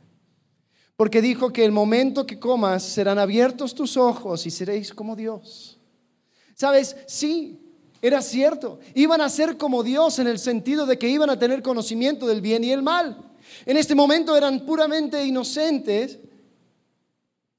[0.98, 5.80] Porque dijo que el momento que comas serán abiertos tus ojos y seréis como Dios.
[6.56, 6.98] ¿Sabes?
[7.06, 7.62] Sí,
[8.02, 8.80] era cierto.
[8.96, 12.42] Iban a ser como Dios en el sentido de que iban a tener conocimiento del
[12.42, 13.16] bien y el mal.
[13.66, 16.18] En este momento eran puramente inocentes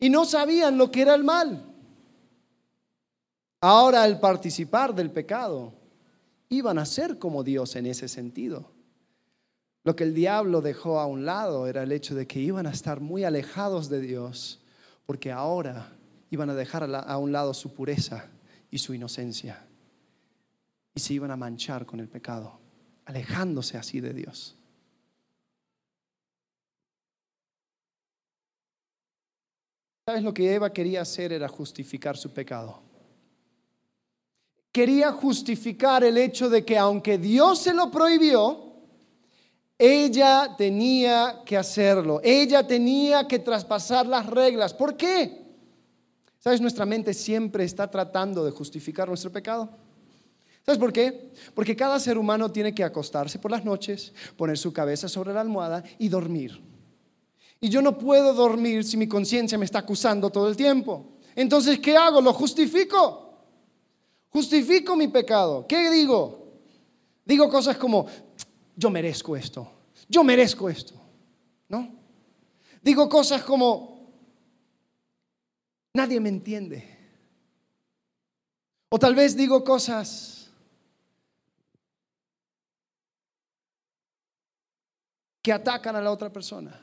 [0.01, 1.65] y no sabían lo que era el mal.
[3.61, 5.73] Ahora al participar del pecado,
[6.49, 8.78] iban a ser como Dios en ese sentido.
[9.85, 12.71] Lo que el diablo dejó a un lado era el hecho de que iban a
[12.71, 14.61] estar muy alejados de Dios,
[15.07, 15.97] porque ahora
[16.31, 18.27] iban a dejar a un lado su pureza
[18.71, 19.65] y su inocencia.
[20.95, 22.59] y se iban a manchar con el pecado,
[23.05, 24.57] alejándose así de Dios.
[30.07, 31.33] ¿Sabes lo que Eva quería hacer?
[31.33, 32.83] Era justificar su pecado.
[34.73, 38.68] Quería justificar el hecho de que aunque Dios se lo prohibió,
[39.79, 42.21] ella tenía que hacerlo.
[42.25, 44.75] Ella tenía que traspasar las reglas.
[44.75, 45.47] ¿Por qué?
[46.41, 46.61] ¿Sabes?
[46.61, 49.71] Nuestra mente siempre está tratando de justificar nuestro pecado.
[50.67, 51.33] ¿Sabes por qué?
[51.55, 55.41] Porque cada ser humano tiene que acostarse por las noches, poner su cabeza sobre la
[55.41, 56.61] almohada y dormir.
[57.61, 61.19] Y yo no puedo dormir si mi conciencia me está acusando todo el tiempo.
[61.35, 62.21] Entonces, ¿qué hago?
[62.21, 63.39] Lo justifico.
[64.29, 65.67] Justifico mi pecado.
[65.67, 66.49] ¿Qué digo?
[67.25, 68.07] Digo cosas como,
[68.79, 69.69] yo merezco esto.
[70.09, 70.95] Yo merezco esto.
[71.69, 71.91] ¿No?
[72.81, 74.13] Digo cosas como,
[75.95, 76.97] nadie me entiende.
[78.89, 80.51] O tal vez digo cosas
[85.43, 86.81] que atacan a la otra persona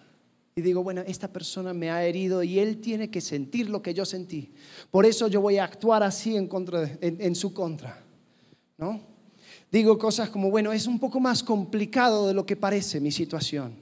[0.54, 3.94] y digo, bueno, esta persona me ha herido y él tiene que sentir lo que
[3.94, 4.54] yo sentí.
[4.92, 8.04] Por eso yo voy a actuar así en, su contra.
[8.78, 9.15] ¿no?
[9.76, 13.76] Digo cosas como, bueno, es un poco más complicado de lo que parece mi situación.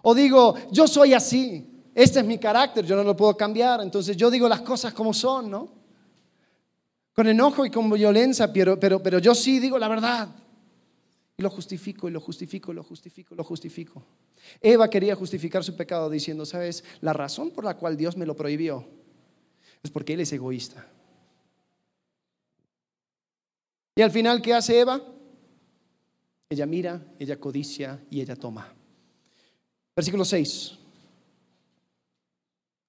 [0.00, 4.16] O digo, yo soy así, este es mi carácter, yo no lo puedo cambiar, entonces
[4.16, 5.68] yo digo las cosas como son, ¿no?
[7.12, 10.30] Con enojo y con violencia, pero, pero, pero yo sí digo la verdad.
[11.36, 14.02] Y lo justifico, y lo justifico, y lo justifico, y lo justifico.
[14.62, 16.84] Eva quería justificar su pecado diciendo, ¿sabes?
[17.02, 18.86] La razón por la cual Dios me lo prohibió
[19.82, 20.86] es porque Él es egoísta.
[23.94, 25.00] Y al final, ¿qué hace Eva?
[26.48, 28.72] Ella mira, ella codicia y ella toma.
[29.94, 30.78] Versículo 6.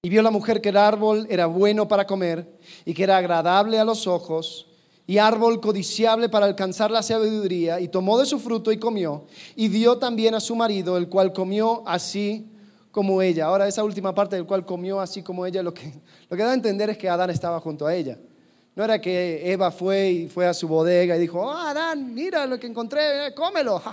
[0.03, 3.79] Y vio la mujer que el árbol era bueno para comer y que era agradable
[3.79, 4.67] a los ojos
[5.05, 9.67] y árbol codiciable para alcanzar la sabiduría, y tomó de su fruto y comió, y
[9.67, 12.49] dio también a su marido, el cual comió así
[12.89, 13.47] como ella.
[13.47, 15.93] Ahora esa última parte del cual comió así como ella, lo que,
[16.29, 18.17] lo que da a entender es que Adán estaba junto a ella.
[18.75, 22.45] No era que Eva fue y fue a su bodega y dijo, oh, Adán, mira
[22.47, 23.81] lo que encontré, eh, cómelo.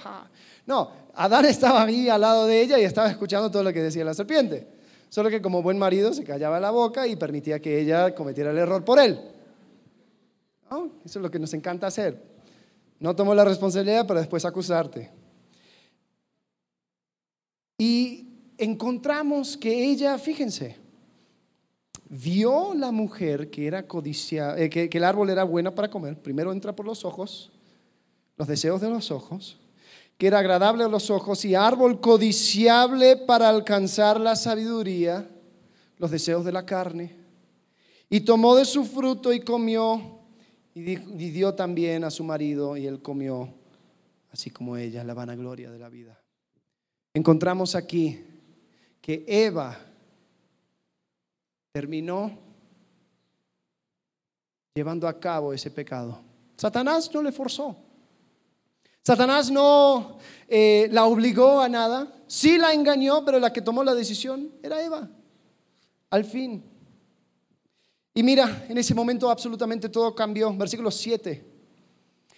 [0.66, 4.05] No, Adán estaba ahí al lado de ella y estaba escuchando todo lo que decía
[4.05, 4.69] la serpiente.
[5.09, 8.59] Solo que como buen marido se callaba la boca y permitía que ella cometiera el
[8.59, 9.19] error por él.
[11.05, 12.23] Eso es lo que nos encanta hacer.
[13.01, 15.11] No tomo la responsabilidad para después acusarte.
[17.79, 20.77] Y encontramos que ella, fíjense,
[22.11, 26.20] vio la mujer que era codicia, eh, que, el árbol era bueno para comer.
[26.20, 27.53] Primero entra por los ojos,
[28.37, 29.59] los deseos de los ojos,
[30.18, 35.31] que era agradable a los ojos y árbol codiciable para alcanzar la sabiduría,
[35.99, 37.16] los deseos de la carne.
[38.11, 40.18] Y tomó de su fruto y comió
[40.75, 43.55] y dio también a su marido y él comió,
[44.33, 46.20] así como ella, la vanagloria de la vida.
[47.14, 48.20] Encontramos aquí
[49.01, 49.89] que Eva
[51.72, 52.37] terminó
[54.74, 56.20] llevando a cabo ese pecado.
[56.56, 57.76] Satanás no le forzó.
[59.02, 62.12] Satanás no eh, la obligó a nada.
[62.26, 65.09] Sí la engañó, pero la que tomó la decisión era Eva.
[66.11, 66.64] Al fin.
[68.14, 70.52] Y mira, en ese momento absolutamente todo cambió.
[70.56, 71.44] Versículo 7.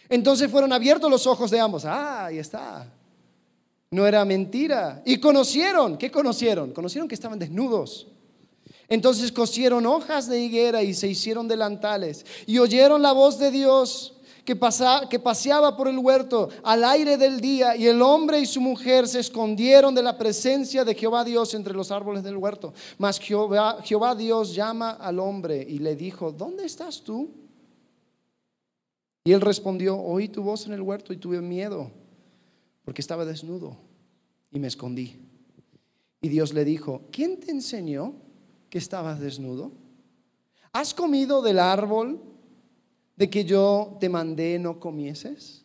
[0.08, 1.84] Entonces fueron abiertos los ojos de ambos.
[1.84, 2.86] Ah, ahí está.
[3.90, 5.02] No era mentira.
[5.04, 6.72] Y conocieron, ¿qué conocieron?
[6.72, 8.06] Conocieron que estaban desnudos.
[8.92, 12.26] Entonces cosieron hojas de higuera y se hicieron delantales.
[12.44, 14.54] Y oyeron la voz de Dios que,
[15.08, 19.08] que paseaba por el huerto al aire del día y el hombre y su mujer
[19.08, 22.74] se escondieron de la presencia de Jehová Dios entre los árboles del huerto.
[22.98, 27.30] Mas Jehová, Jehová Dios llama al hombre y le dijo, ¿dónde estás tú?
[29.24, 31.90] Y él respondió, oí tu voz en el huerto y tuve miedo
[32.84, 33.74] porque estaba desnudo
[34.50, 35.16] y me escondí.
[36.20, 38.20] Y Dios le dijo, ¿quién te enseñó
[38.72, 39.70] que estabas desnudo?
[40.72, 42.22] ¿Has comido del árbol
[43.16, 45.62] de que yo te mandé no comieses?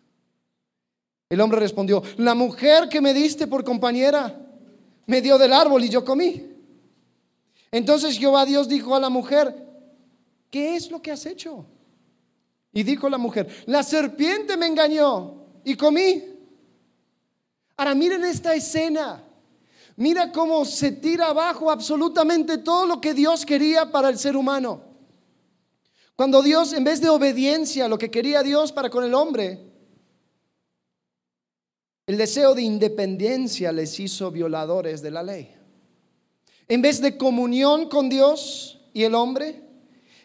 [1.30, 4.38] El hombre respondió, la mujer que me diste por compañera
[5.06, 6.52] me dio del árbol y yo comí.
[7.72, 9.56] Entonces Jehová Dios dijo a la mujer,
[10.52, 11.66] ¿qué es lo que has hecho?
[12.74, 16.26] Y dijo la mujer, la serpiente me engañó y comí.
[17.78, 19.24] Ahora miren esta escena.
[19.98, 24.84] Mira cómo se tira abajo absolutamente todo lo que Dios quería para el ser humano.
[26.16, 29.60] Cuando Dios, en vez de obediencia, lo que quería Dios para con el hombre,
[32.06, 35.54] el deseo de independencia les hizo violadores de la ley.
[36.68, 39.64] En vez de comunión con Dios y el hombre,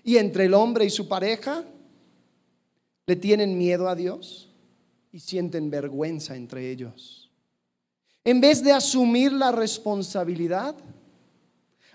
[0.05, 1.65] y entre el hombre y su pareja,
[3.07, 4.51] le tienen miedo a Dios
[5.13, 7.22] y sienten vergüenza entre ellos.
[8.25, 10.75] En vez de asumir la responsabilidad,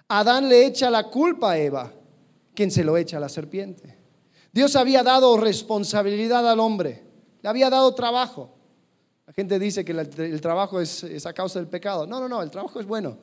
[0.08, 1.92] Adán le echa la culpa a Eva,
[2.54, 3.98] quien se lo echa a la serpiente.
[4.52, 7.04] Dios había dado responsabilidad al hombre,
[7.42, 8.54] le había dado trabajo.
[9.26, 12.08] La gente dice que el trabajo es, a causa del pecado.
[12.08, 13.18] No, no, no, el trabajo es bueno.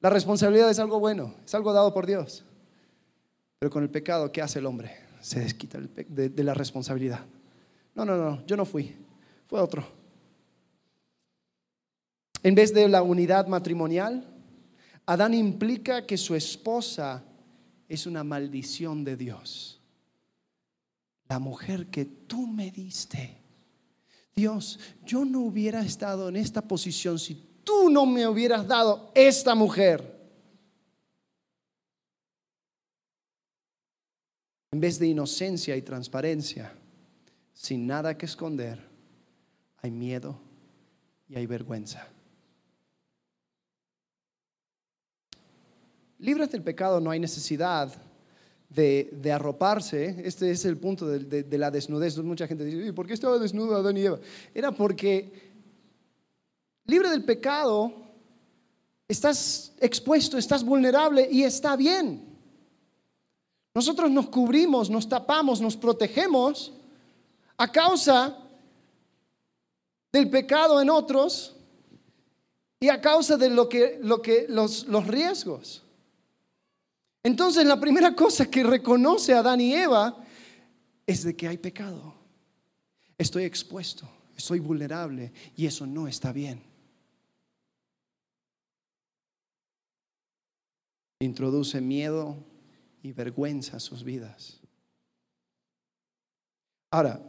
[0.00, 2.44] La responsabilidad es algo bueno, es algo dado por Dios.
[3.58, 4.94] Pero con el pecado, ¿qué hace el hombre?
[5.20, 7.20] Se desquita de, la responsabilidad.
[7.94, 8.96] No, no, no, yo no fui,
[9.46, 9.99] fue otro.
[12.42, 14.26] En vez de la unidad matrimonial,
[15.06, 17.24] Adán implica que su esposa
[17.88, 19.80] es una maldición de Dios.
[21.28, 23.36] La mujer que tú me diste.
[24.34, 27.34] Dios, yo no hubiera estado en esta posición si
[27.64, 30.18] tú no me hubieras dado esta mujer.
[34.72, 36.72] En vez de inocencia y transparencia,
[37.52, 38.88] sin nada que esconder,
[39.82, 40.40] hay miedo
[41.28, 42.08] y hay vergüenza.
[46.20, 47.90] Libres del pecado no hay necesidad
[48.68, 50.16] de, arroparse.
[50.22, 52.18] Este es el punto de, la desnudez.
[52.18, 54.18] Mucha gente dice, ¿por qué estaba desnudo Adán y Eva?
[54.54, 55.50] Era porque
[56.84, 57.92] libre del pecado,
[59.08, 62.22] estás expuesto, estás vulnerable y está bien.
[63.74, 66.72] Nosotros nos cubrimos, nos tapamos, nos protegemos
[67.56, 68.36] a causa
[70.12, 71.56] del pecado en otros
[72.78, 75.82] y a causa de lo que, lo que los, los riesgos.
[77.22, 80.24] Entonces la primera cosa que reconoce Adán y Eva
[81.06, 82.14] es de que hay pecado.
[83.18, 86.62] Estoy expuesto, estoy vulnerable y eso no está bien.
[91.18, 92.42] Introduce miedo,
[93.02, 94.60] y vergüenza a sus vidas.
[96.90, 97.20] Ahora,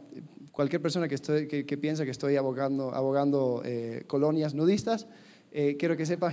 [0.50, 5.06] cualquier persona que, que, piensa que estoy abogando, eh, colonias nudistas,
[5.52, 6.32] eh, quiero que sepa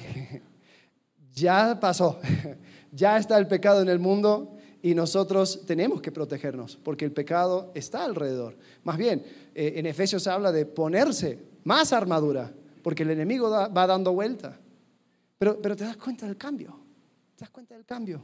[1.34, 2.20] ya pasó,
[2.92, 7.72] ya está el pecado en el mundo y nosotros tenemos que protegernos porque el pecado
[7.76, 8.58] está alrededor.
[8.84, 9.24] Más bien,
[9.56, 14.58] eh, en Efesios habla de ponerse más armadura porque el enemigo va dando vuelta.
[15.38, 16.80] Pero, pero te das cuenta del cambio,
[17.36, 18.22] te das cuenta del cambio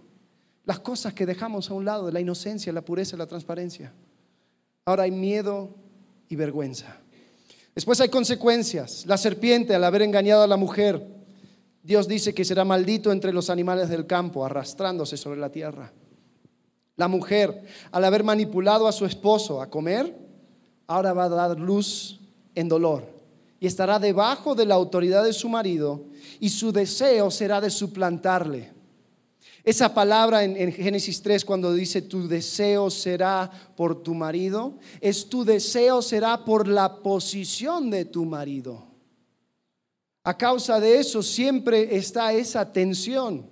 [0.66, 3.94] las cosas que dejamos a un lado, la inocencia, la pureza, la transparencia.
[4.84, 5.70] Ahora hay miedo
[6.28, 6.98] y vergüenza.
[7.74, 9.06] Después hay consecuencias.
[9.06, 11.06] La serpiente, al haber engañado a la mujer,
[11.86, 15.94] Dios dice que será maldito entre los animales del campo, arrastrándose sobre la tierra.
[16.96, 17.62] La mujer,
[17.92, 20.18] al haber manipulado a su esposo a comer,
[20.88, 22.20] ahora va a dar luz
[22.56, 23.04] en dolor
[23.60, 26.06] y estará debajo de la autoridad de su marido
[26.40, 28.74] y su deseo será de suplantarle.
[29.64, 35.46] Esa palabra en, Génesis 3 cuando dice tu deseo será por tu marido, es tu
[35.46, 38.95] deseo será por la posición de tu marido.
[40.26, 43.48] A causa de eso siempre está esa tensión,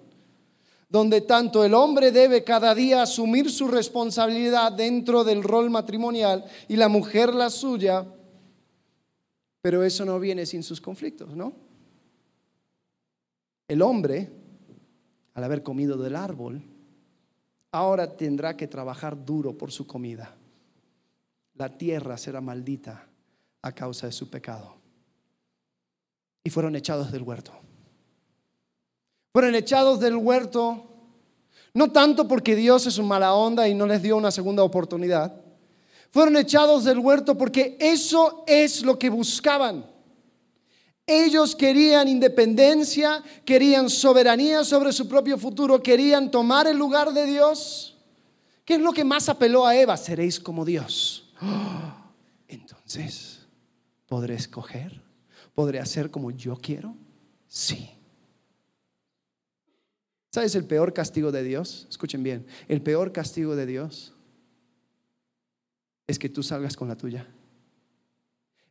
[0.90, 6.76] donde tanto el hombre debe cada día asumir su responsabilidad dentro del rol matrimonial y
[6.76, 8.06] la mujer la suya,
[9.62, 11.54] pero eso no viene sin sus conflictos, ¿no?
[13.68, 14.32] El hombre
[15.36, 16.62] al haber comido del árbol,
[17.72, 20.36] ahora tendrá que trabajar duro por su comida.
[21.56, 23.08] La tierra será maldita
[23.62, 24.83] a causa de su pecado.
[26.44, 27.54] Y fueron echados del huerto.
[29.32, 30.90] Fueron echados del huerto
[31.74, 35.34] no tanto porque Dios es un mala onda y no les dio una segunda oportunidad.
[36.12, 39.86] Fueron echados del huerto porque eso es lo que buscaban.
[41.08, 47.98] Ellos querían independencia, querían soberanía sobre su propio futuro, querían tomar el lugar de Dios.
[48.64, 49.98] ¿Qué es lo que más apeló a Eva?
[49.98, 51.34] Seréis como Dios.
[52.48, 53.40] entonces,
[54.06, 55.03] ¿podré escoger?
[55.54, 56.96] ¿Podré hacer como yo quiero?
[57.48, 57.90] Sí.
[60.32, 61.86] ¿Sabes el peor castigo de Dios?
[61.90, 64.14] Escuchen bien, el peor castigo de Dios
[66.08, 67.28] es que tú salgas con la tuya.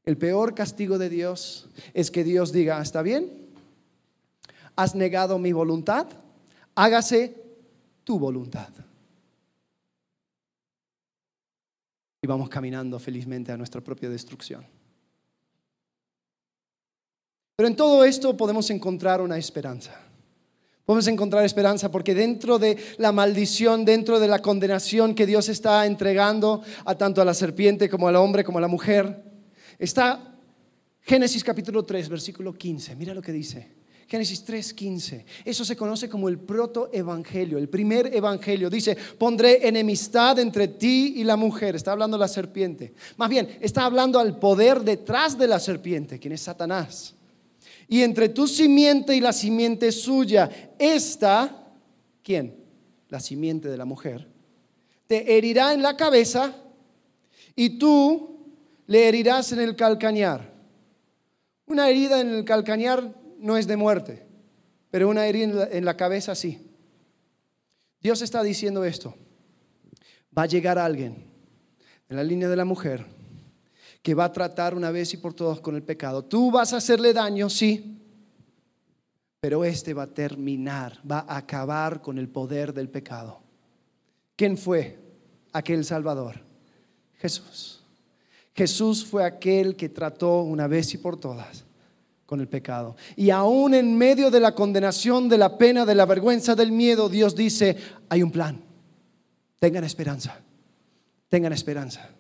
[0.05, 3.49] El peor castigo de Dios es que Dios diga, ¿está bien?
[4.75, 6.09] ¿Has negado mi voluntad?
[6.75, 7.37] Hágase
[8.03, 8.71] tu voluntad.
[12.21, 14.67] Y vamos caminando felizmente a nuestra propia destrucción.
[17.63, 19.93] Pero en todo esto podemos encontrar una esperanza.
[20.85, 25.87] Podemos encontrar esperanza porque dentro de la maldición, dentro de la condenación que Dios está
[25.87, 29.23] entregando a tanto a la serpiente como al hombre como a la mujer,
[29.79, 30.37] Está
[31.03, 32.97] Génesis capítulo 3, versículo 15.
[32.97, 33.69] Mira lo que dice.
[34.09, 35.25] Génesis 3:15.
[35.45, 38.71] Eso se conoce como el protoevangelio, el primer evangelio.
[38.71, 41.77] Dice, pondré enemistad entre ti y la mujer.
[41.77, 42.93] Está hablando la serpiente.
[43.19, 47.15] Más bien, está hablando al poder detrás de la serpiente, quien es Satanás.
[47.93, 51.75] Y entre tu simiente y la simiente suya, esta,
[52.23, 52.57] ¿quién?
[53.11, 54.27] La simiente de la mujer,
[55.07, 56.57] te herirá en la cabeza
[57.55, 58.47] y tú
[58.87, 60.55] le herirás en el calcañar.
[61.67, 64.27] Una herida en el calcañar no es de muerte,
[64.91, 66.67] pero una herida en la cabeza sí.
[68.01, 69.15] Dios está diciendo esto.
[70.37, 71.27] Va a llegar alguien
[72.09, 73.05] en la línea de la mujer
[74.03, 76.25] que va a tratar una vez y por todas con el pecado.
[76.25, 77.99] Tú vas a hacerle daño, sí,
[79.41, 83.41] pero este va a terminar, va a acabar con el poder del pecado.
[84.37, 84.99] ¿Quién fue
[85.53, 86.41] aquel Salvador?
[87.15, 87.83] Jesús.
[88.55, 91.65] Jesús fue aquel que trató una vez y por todas
[92.27, 92.97] con el pecado.
[93.17, 97.09] Y aún en medio de la condenación, de la pena, de la vergüenza, del miedo,
[97.09, 97.77] Dios dice,
[98.09, 98.61] hay un plan.
[99.59, 100.41] Tengan esperanza.
[101.29, 102.11] Tengan esperanza.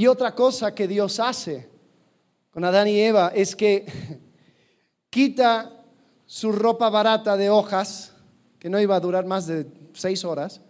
[0.00, 1.68] Y otra cosa que Dios hace
[2.50, 3.84] con Adán y Eva es que
[5.10, 5.82] quita
[6.24, 8.12] su ropa barata de hojas,
[8.60, 10.60] que no iba a durar más de seis horas,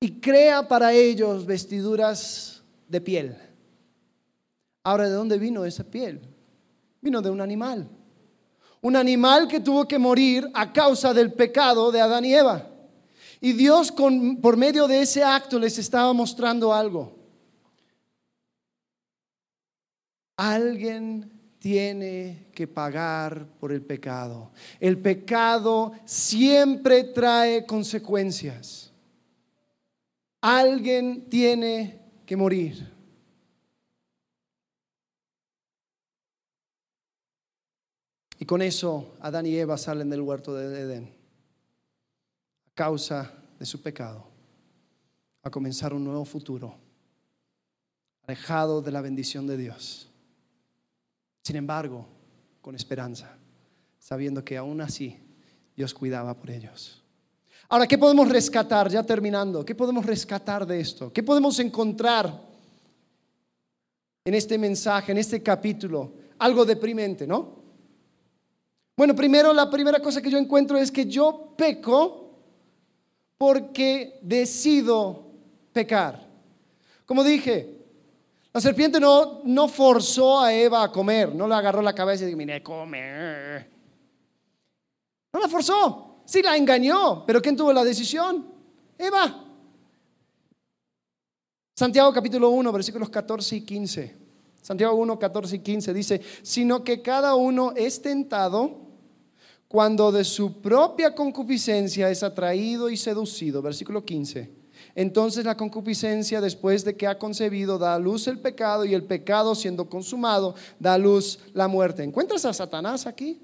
[0.00, 3.36] y crea para ellos vestiduras de piel.
[4.82, 6.22] Ahora, ¿de dónde vino esa piel?
[7.02, 7.90] Vino de un animal.
[8.80, 12.70] Un animal que tuvo que morir a causa del pecado de Adán y Eva.
[13.38, 17.17] Y Dios con, por medio de ese acto les estaba mostrando algo.
[20.38, 24.52] Alguien tiene que pagar por el pecado.
[24.78, 28.92] El pecado siempre trae consecuencias.
[30.40, 32.88] Alguien tiene que morir.
[38.38, 41.12] Y con eso Adán y Eva salen del huerto de Edén
[42.68, 44.24] a causa de su pecado,
[45.42, 46.76] a comenzar un nuevo futuro,
[48.22, 50.07] alejado de la bendición de Dios.
[51.48, 52.06] Sin embargo,
[52.60, 53.34] con esperanza,
[53.98, 55.18] sabiendo que aún así
[55.74, 57.02] Dios cuidaba por ellos.
[57.70, 58.90] Ahora, ¿qué podemos rescatar?
[58.90, 61.10] Ya terminando, ¿qué podemos rescatar de esto?
[61.10, 62.38] ¿Qué podemos encontrar
[64.26, 66.12] en este mensaje, en este capítulo?
[66.38, 67.62] Algo deprimente, ¿no?
[68.94, 72.42] Bueno, primero la primera cosa que yo encuentro es que yo peco
[73.38, 75.32] porque decido
[75.72, 76.28] pecar.
[77.06, 77.77] Como dije,
[78.58, 82.26] la serpiente no, no forzó a Eva a comer, no le agarró la cabeza y
[82.26, 83.68] dijo, mire, come.
[85.32, 88.52] No la forzó, sí la engañó, pero ¿quién tuvo la decisión?
[88.98, 89.44] Eva.
[91.76, 94.16] Santiago capítulo 1, versículos 14 y 15.
[94.60, 98.88] Santiago 1, 14 y 15 dice, sino que cada uno es tentado
[99.68, 103.62] cuando de su propia concupiscencia es atraído y seducido.
[103.62, 104.57] Versículo 15.
[104.98, 109.04] Entonces la concupiscencia, después de que ha concebido, da a luz el pecado y el
[109.04, 112.02] pecado, siendo consumado, da a luz la muerte.
[112.02, 113.40] ¿Encuentras a Satanás aquí?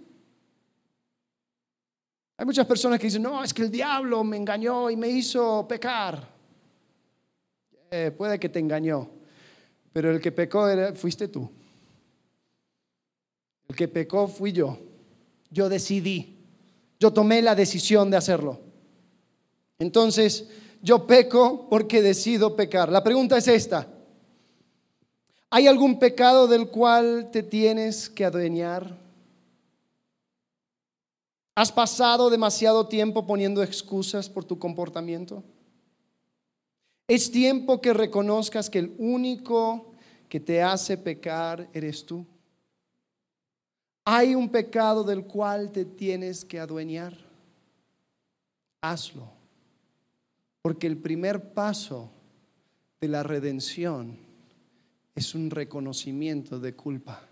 [2.37, 5.65] Hay muchas personas que dicen, no, es que el diablo me engañó y me hizo
[5.69, 6.29] pecar.
[7.89, 9.09] Eh, puede que te engañó,
[9.93, 11.49] pero el que pecó fuiste tú.
[13.69, 14.77] El que pecó fui yo
[15.55, 16.37] yo decidí,
[16.99, 18.61] yo tomé la decisión de hacerlo.
[19.79, 20.49] Entonces,
[20.85, 22.91] yo peco porque decido pecar.
[22.91, 23.89] La pregunta es esta.
[25.49, 28.99] ¿Hay algún pecado del cual te tienes que adueñar?
[31.55, 35.43] ¿Has pasado demasiado tiempo poniendo excusas por tu comportamiento?
[37.09, 39.91] Es tiempo que reconozcas que el único
[40.29, 42.27] que te hace pecar eres tú.
[44.05, 47.17] Hay un pecado del cual te tienes que adueñar.
[48.83, 49.44] Hazlo.
[50.65, 52.11] Porque el primer paso
[52.99, 54.17] de la redención
[55.15, 57.29] es un reconocimiento de culpa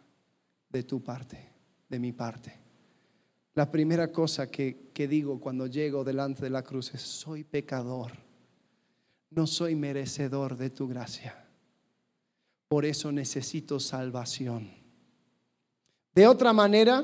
[0.68, 1.48] de tu parte,
[1.88, 2.52] de mi parte.
[3.54, 8.12] La primera cosa que, que, digo cuando llego delante de la cruz es, soy pecador,
[9.30, 11.48] no soy merecedor de tu gracia.
[12.68, 14.68] Por eso necesito salvación.
[16.14, 17.02] De otra manera,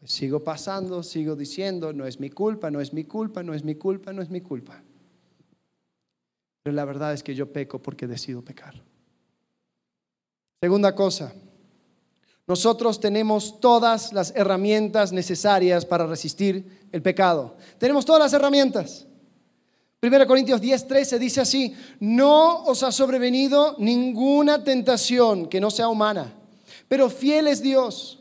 [0.00, 3.62] pues sigo pasando, sigo diciendo, no es mi culpa, no es mi culpa, no es
[3.62, 4.84] mi culpa, no es mi culpa.
[6.68, 8.74] Pero la verdad es que yo peco porque decido pecar.
[10.60, 11.32] Segunda cosa,
[12.46, 17.56] nosotros tenemos todas las herramientas necesarias para resistir el pecado.
[17.78, 19.06] Tenemos todas las herramientas.
[20.02, 25.88] 1 Corintios 10, 13 dice así, no os ha sobrevenido ninguna tentación que no sea
[25.88, 26.34] humana
[26.86, 28.18] Pero fiel es Dios,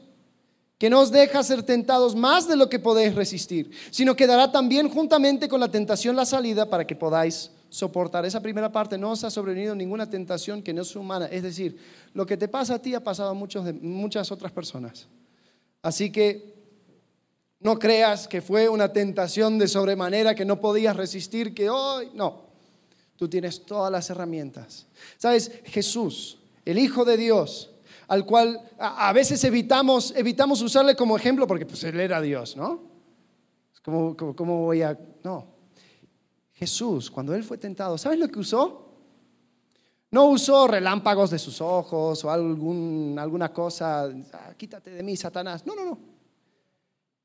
[0.77, 4.53] que no os deja ser tentados más de lo que podéis resistir, sino que dará
[4.53, 8.25] también juntamente con la tentación la salida para que podáis soportar.
[8.25, 11.27] Esa primera parte no os ha sobrevenido ninguna tentación que no es humana.
[11.27, 11.77] Es decir,
[12.13, 15.07] lo que te pasa a ti ha pasado a muchos de, muchas otras personas.
[15.81, 16.55] Así que
[17.59, 22.47] no creas que fue una tentación de sobremanera que no podías resistir, que hoy no.
[23.15, 24.85] Tú tienes todas las herramientas.
[25.17, 25.51] ¿Sabes?
[25.65, 27.71] Jesús, el Hijo de Dios,
[28.07, 32.83] al cual a, veces evitamos, evitamos usarle como ejemplo porque pues él era Dios, ¿no?
[33.83, 34.97] ¿Cómo, cómo voy a...?
[35.23, 35.56] No.
[36.57, 38.87] Jesús, cuando él fue tentado, ¿sabes lo que usó?
[40.09, 45.65] No usó relámpagos de sus ojos o algún, alguna cosa, ah, quítate de mí, Satanás.
[45.67, 45.99] No, no, no.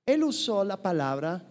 [0.05, 1.43] Él usó la palabra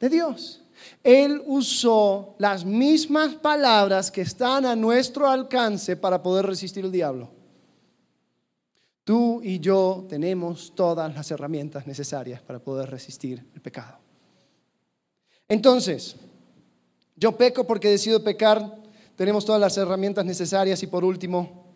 [0.00, 0.62] de Dios.
[1.02, 7.30] Él usó las mismas palabras que están a nuestro alcance para poder resistir el diablo.
[9.04, 13.98] Tú y yo tenemos todas las herramientas necesarias para poder resistir el pecado.
[15.48, 16.16] Entonces,
[17.16, 18.82] yo peco porque decido pecar,
[19.16, 21.74] tenemos todas las herramientas necesarias y por último,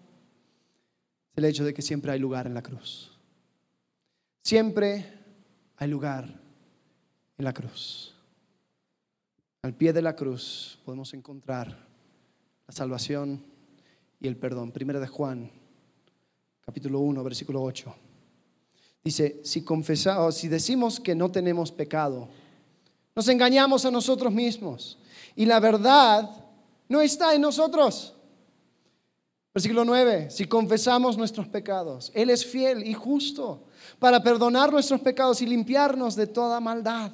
[1.35, 3.19] el hecho de que siempre hay lugar en la cruz.
[4.43, 5.07] Siempre
[5.77, 6.25] hay lugar
[7.39, 8.15] en la cruz.
[9.63, 11.87] Al pie de la cruz podemos encontrar
[12.67, 13.43] la salvación
[14.21, 14.73] y el perdón.
[14.73, 15.51] Primera de Juan,
[16.61, 17.95] capítulo 1, versículo 8.
[19.03, 22.29] Dice, si confesamos, si decimos que no tenemos pecado,
[23.17, 24.99] nos engañamos a nosotros mismos
[25.35, 26.31] y la verdad
[26.89, 28.15] no está en nosotros.
[29.53, 33.65] Versículo 9, si confesamos nuestros pecados, Él es fiel y justo
[33.99, 37.11] para perdonar nuestros pecados y limpiarnos de toda maldad.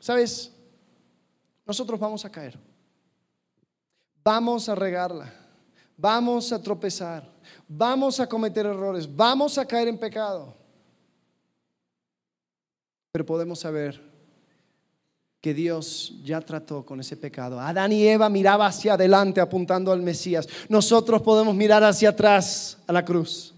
[0.00, 0.52] ¿Sabes?
[1.66, 2.58] Nosotros vamos a caer.
[4.24, 5.34] Vamos a regarla.
[5.96, 7.30] Vamos a tropezar.
[7.66, 9.14] Vamos a cometer errores.
[9.14, 10.54] Vamos a caer en pecado.
[13.12, 14.00] Pero podemos saber
[15.40, 17.60] que Dios ya trató con ese pecado.
[17.60, 20.48] Adán y Eva miraba hacia adelante apuntando al Mesías.
[20.68, 23.54] Nosotros podemos mirar hacia atrás a la cruz.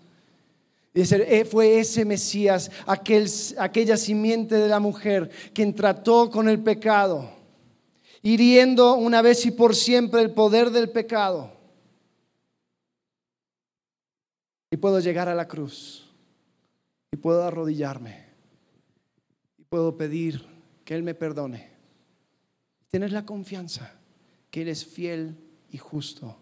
[0.93, 6.49] Y decir, eh, fue ese Mesías, aquel, aquella simiente de la mujer, quien trató con
[6.49, 7.31] el pecado,
[8.23, 11.53] hiriendo una vez y por siempre el poder del pecado.
[14.71, 16.09] Y puedo llegar a la cruz
[17.11, 18.27] y puedo arrodillarme
[19.59, 20.45] y puedo pedir
[20.85, 21.70] que Él me perdone
[22.91, 23.93] Tienes la confianza
[24.51, 25.37] que Él es fiel
[25.71, 26.37] y justo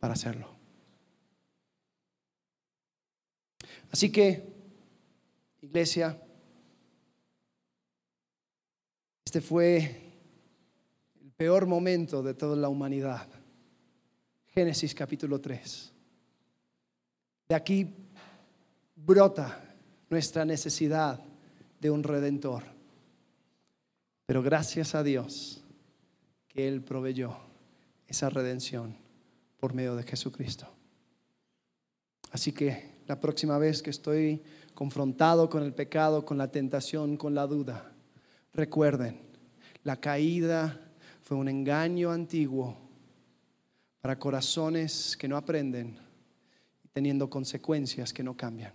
[0.00, 0.50] para hacerlo.
[3.92, 4.52] Así que,
[5.62, 6.20] iglesia,
[9.24, 10.12] este fue
[11.22, 13.28] el peor momento de toda la humanidad.
[14.48, 15.92] Génesis capítulo 3.
[17.48, 17.94] De aquí
[18.96, 19.76] brota
[20.10, 21.22] nuestra necesidad
[21.80, 22.64] de un redentor.
[24.26, 25.62] Pero gracias a Dios
[26.56, 27.36] él proveyó
[28.08, 28.96] esa redención
[29.58, 30.66] por medio de Jesucristo.
[32.30, 34.42] Así que la próxima vez que estoy
[34.74, 37.92] confrontado con el pecado, con la tentación, con la duda,
[38.52, 39.20] recuerden,
[39.84, 40.80] la caída
[41.22, 42.76] fue un engaño antiguo
[44.00, 45.98] para corazones que no aprenden
[46.92, 48.72] teniendo consecuencias que no cambian.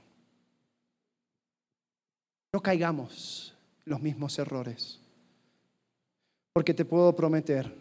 [2.53, 3.55] No caigamos
[3.85, 5.00] los mismos errores.
[6.53, 7.73] Porque te puedo prometer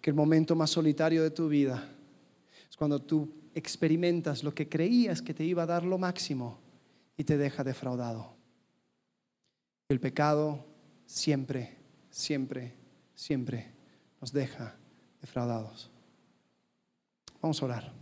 [0.00, 1.88] que el momento más solitario de tu vida
[2.68, 6.58] es cuando tú experimentas lo que creías que te iba a dar lo máximo
[7.16, 8.36] y te deja defraudado.
[9.88, 10.64] El pecado
[11.06, 11.76] siempre,
[12.10, 12.74] siempre,
[13.14, 13.72] siempre
[14.20, 14.76] nos deja
[15.20, 15.90] defraudados.
[17.40, 17.92] Vamos a orar.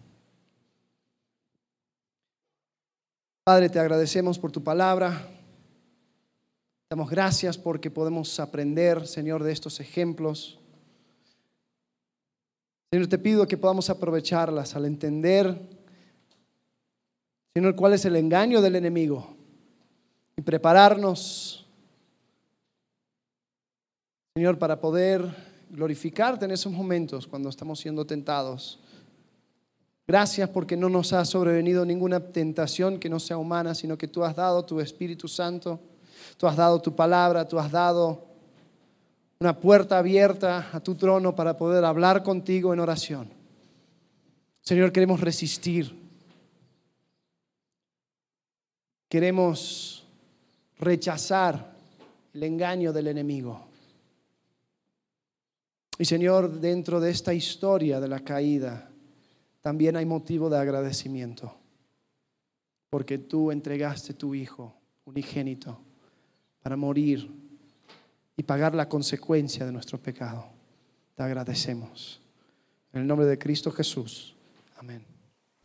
[3.44, 5.35] Padre, te agradecemos por tu palabra.
[6.88, 10.60] Damos gracias porque podemos aprender, Señor, de estos ejemplos.
[12.92, 15.58] Señor, te pido que podamos aprovecharlas al entender,
[17.54, 19.34] Señor, cuál es el engaño del enemigo
[20.36, 21.66] y prepararnos,
[24.36, 25.24] Señor, para poder
[25.70, 28.78] glorificarte en esos momentos cuando estamos siendo tentados.
[30.06, 34.22] Gracias porque no nos ha sobrevenido ninguna tentación que no sea humana, sino que tú
[34.22, 35.80] has dado tu Espíritu Santo
[36.36, 38.26] Tú has dado tu palabra, tú has dado
[39.38, 43.30] una puerta abierta a tu trono para poder hablar contigo en oración.
[44.60, 45.94] Señor, queremos resistir.
[49.08, 50.06] Queremos
[50.78, 51.74] rechazar
[52.34, 53.66] el engaño del enemigo.
[55.98, 58.90] Y Señor, dentro de esta historia de la caída
[59.62, 61.54] también hay motivo de agradecimiento,
[62.90, 64.74] porque tú entregaste tu Hijo
[65.06, 65.85] unigénito
[66.66, 67.30] para morir
[68.36, 70.48] y pagar la consecuencia de nuestro pecado.
[71.14, 72.20] Te agradecemos.
[72.92, 74.34] En el nombre de Cristo Jesús.
[74.76, 75.15] Amén.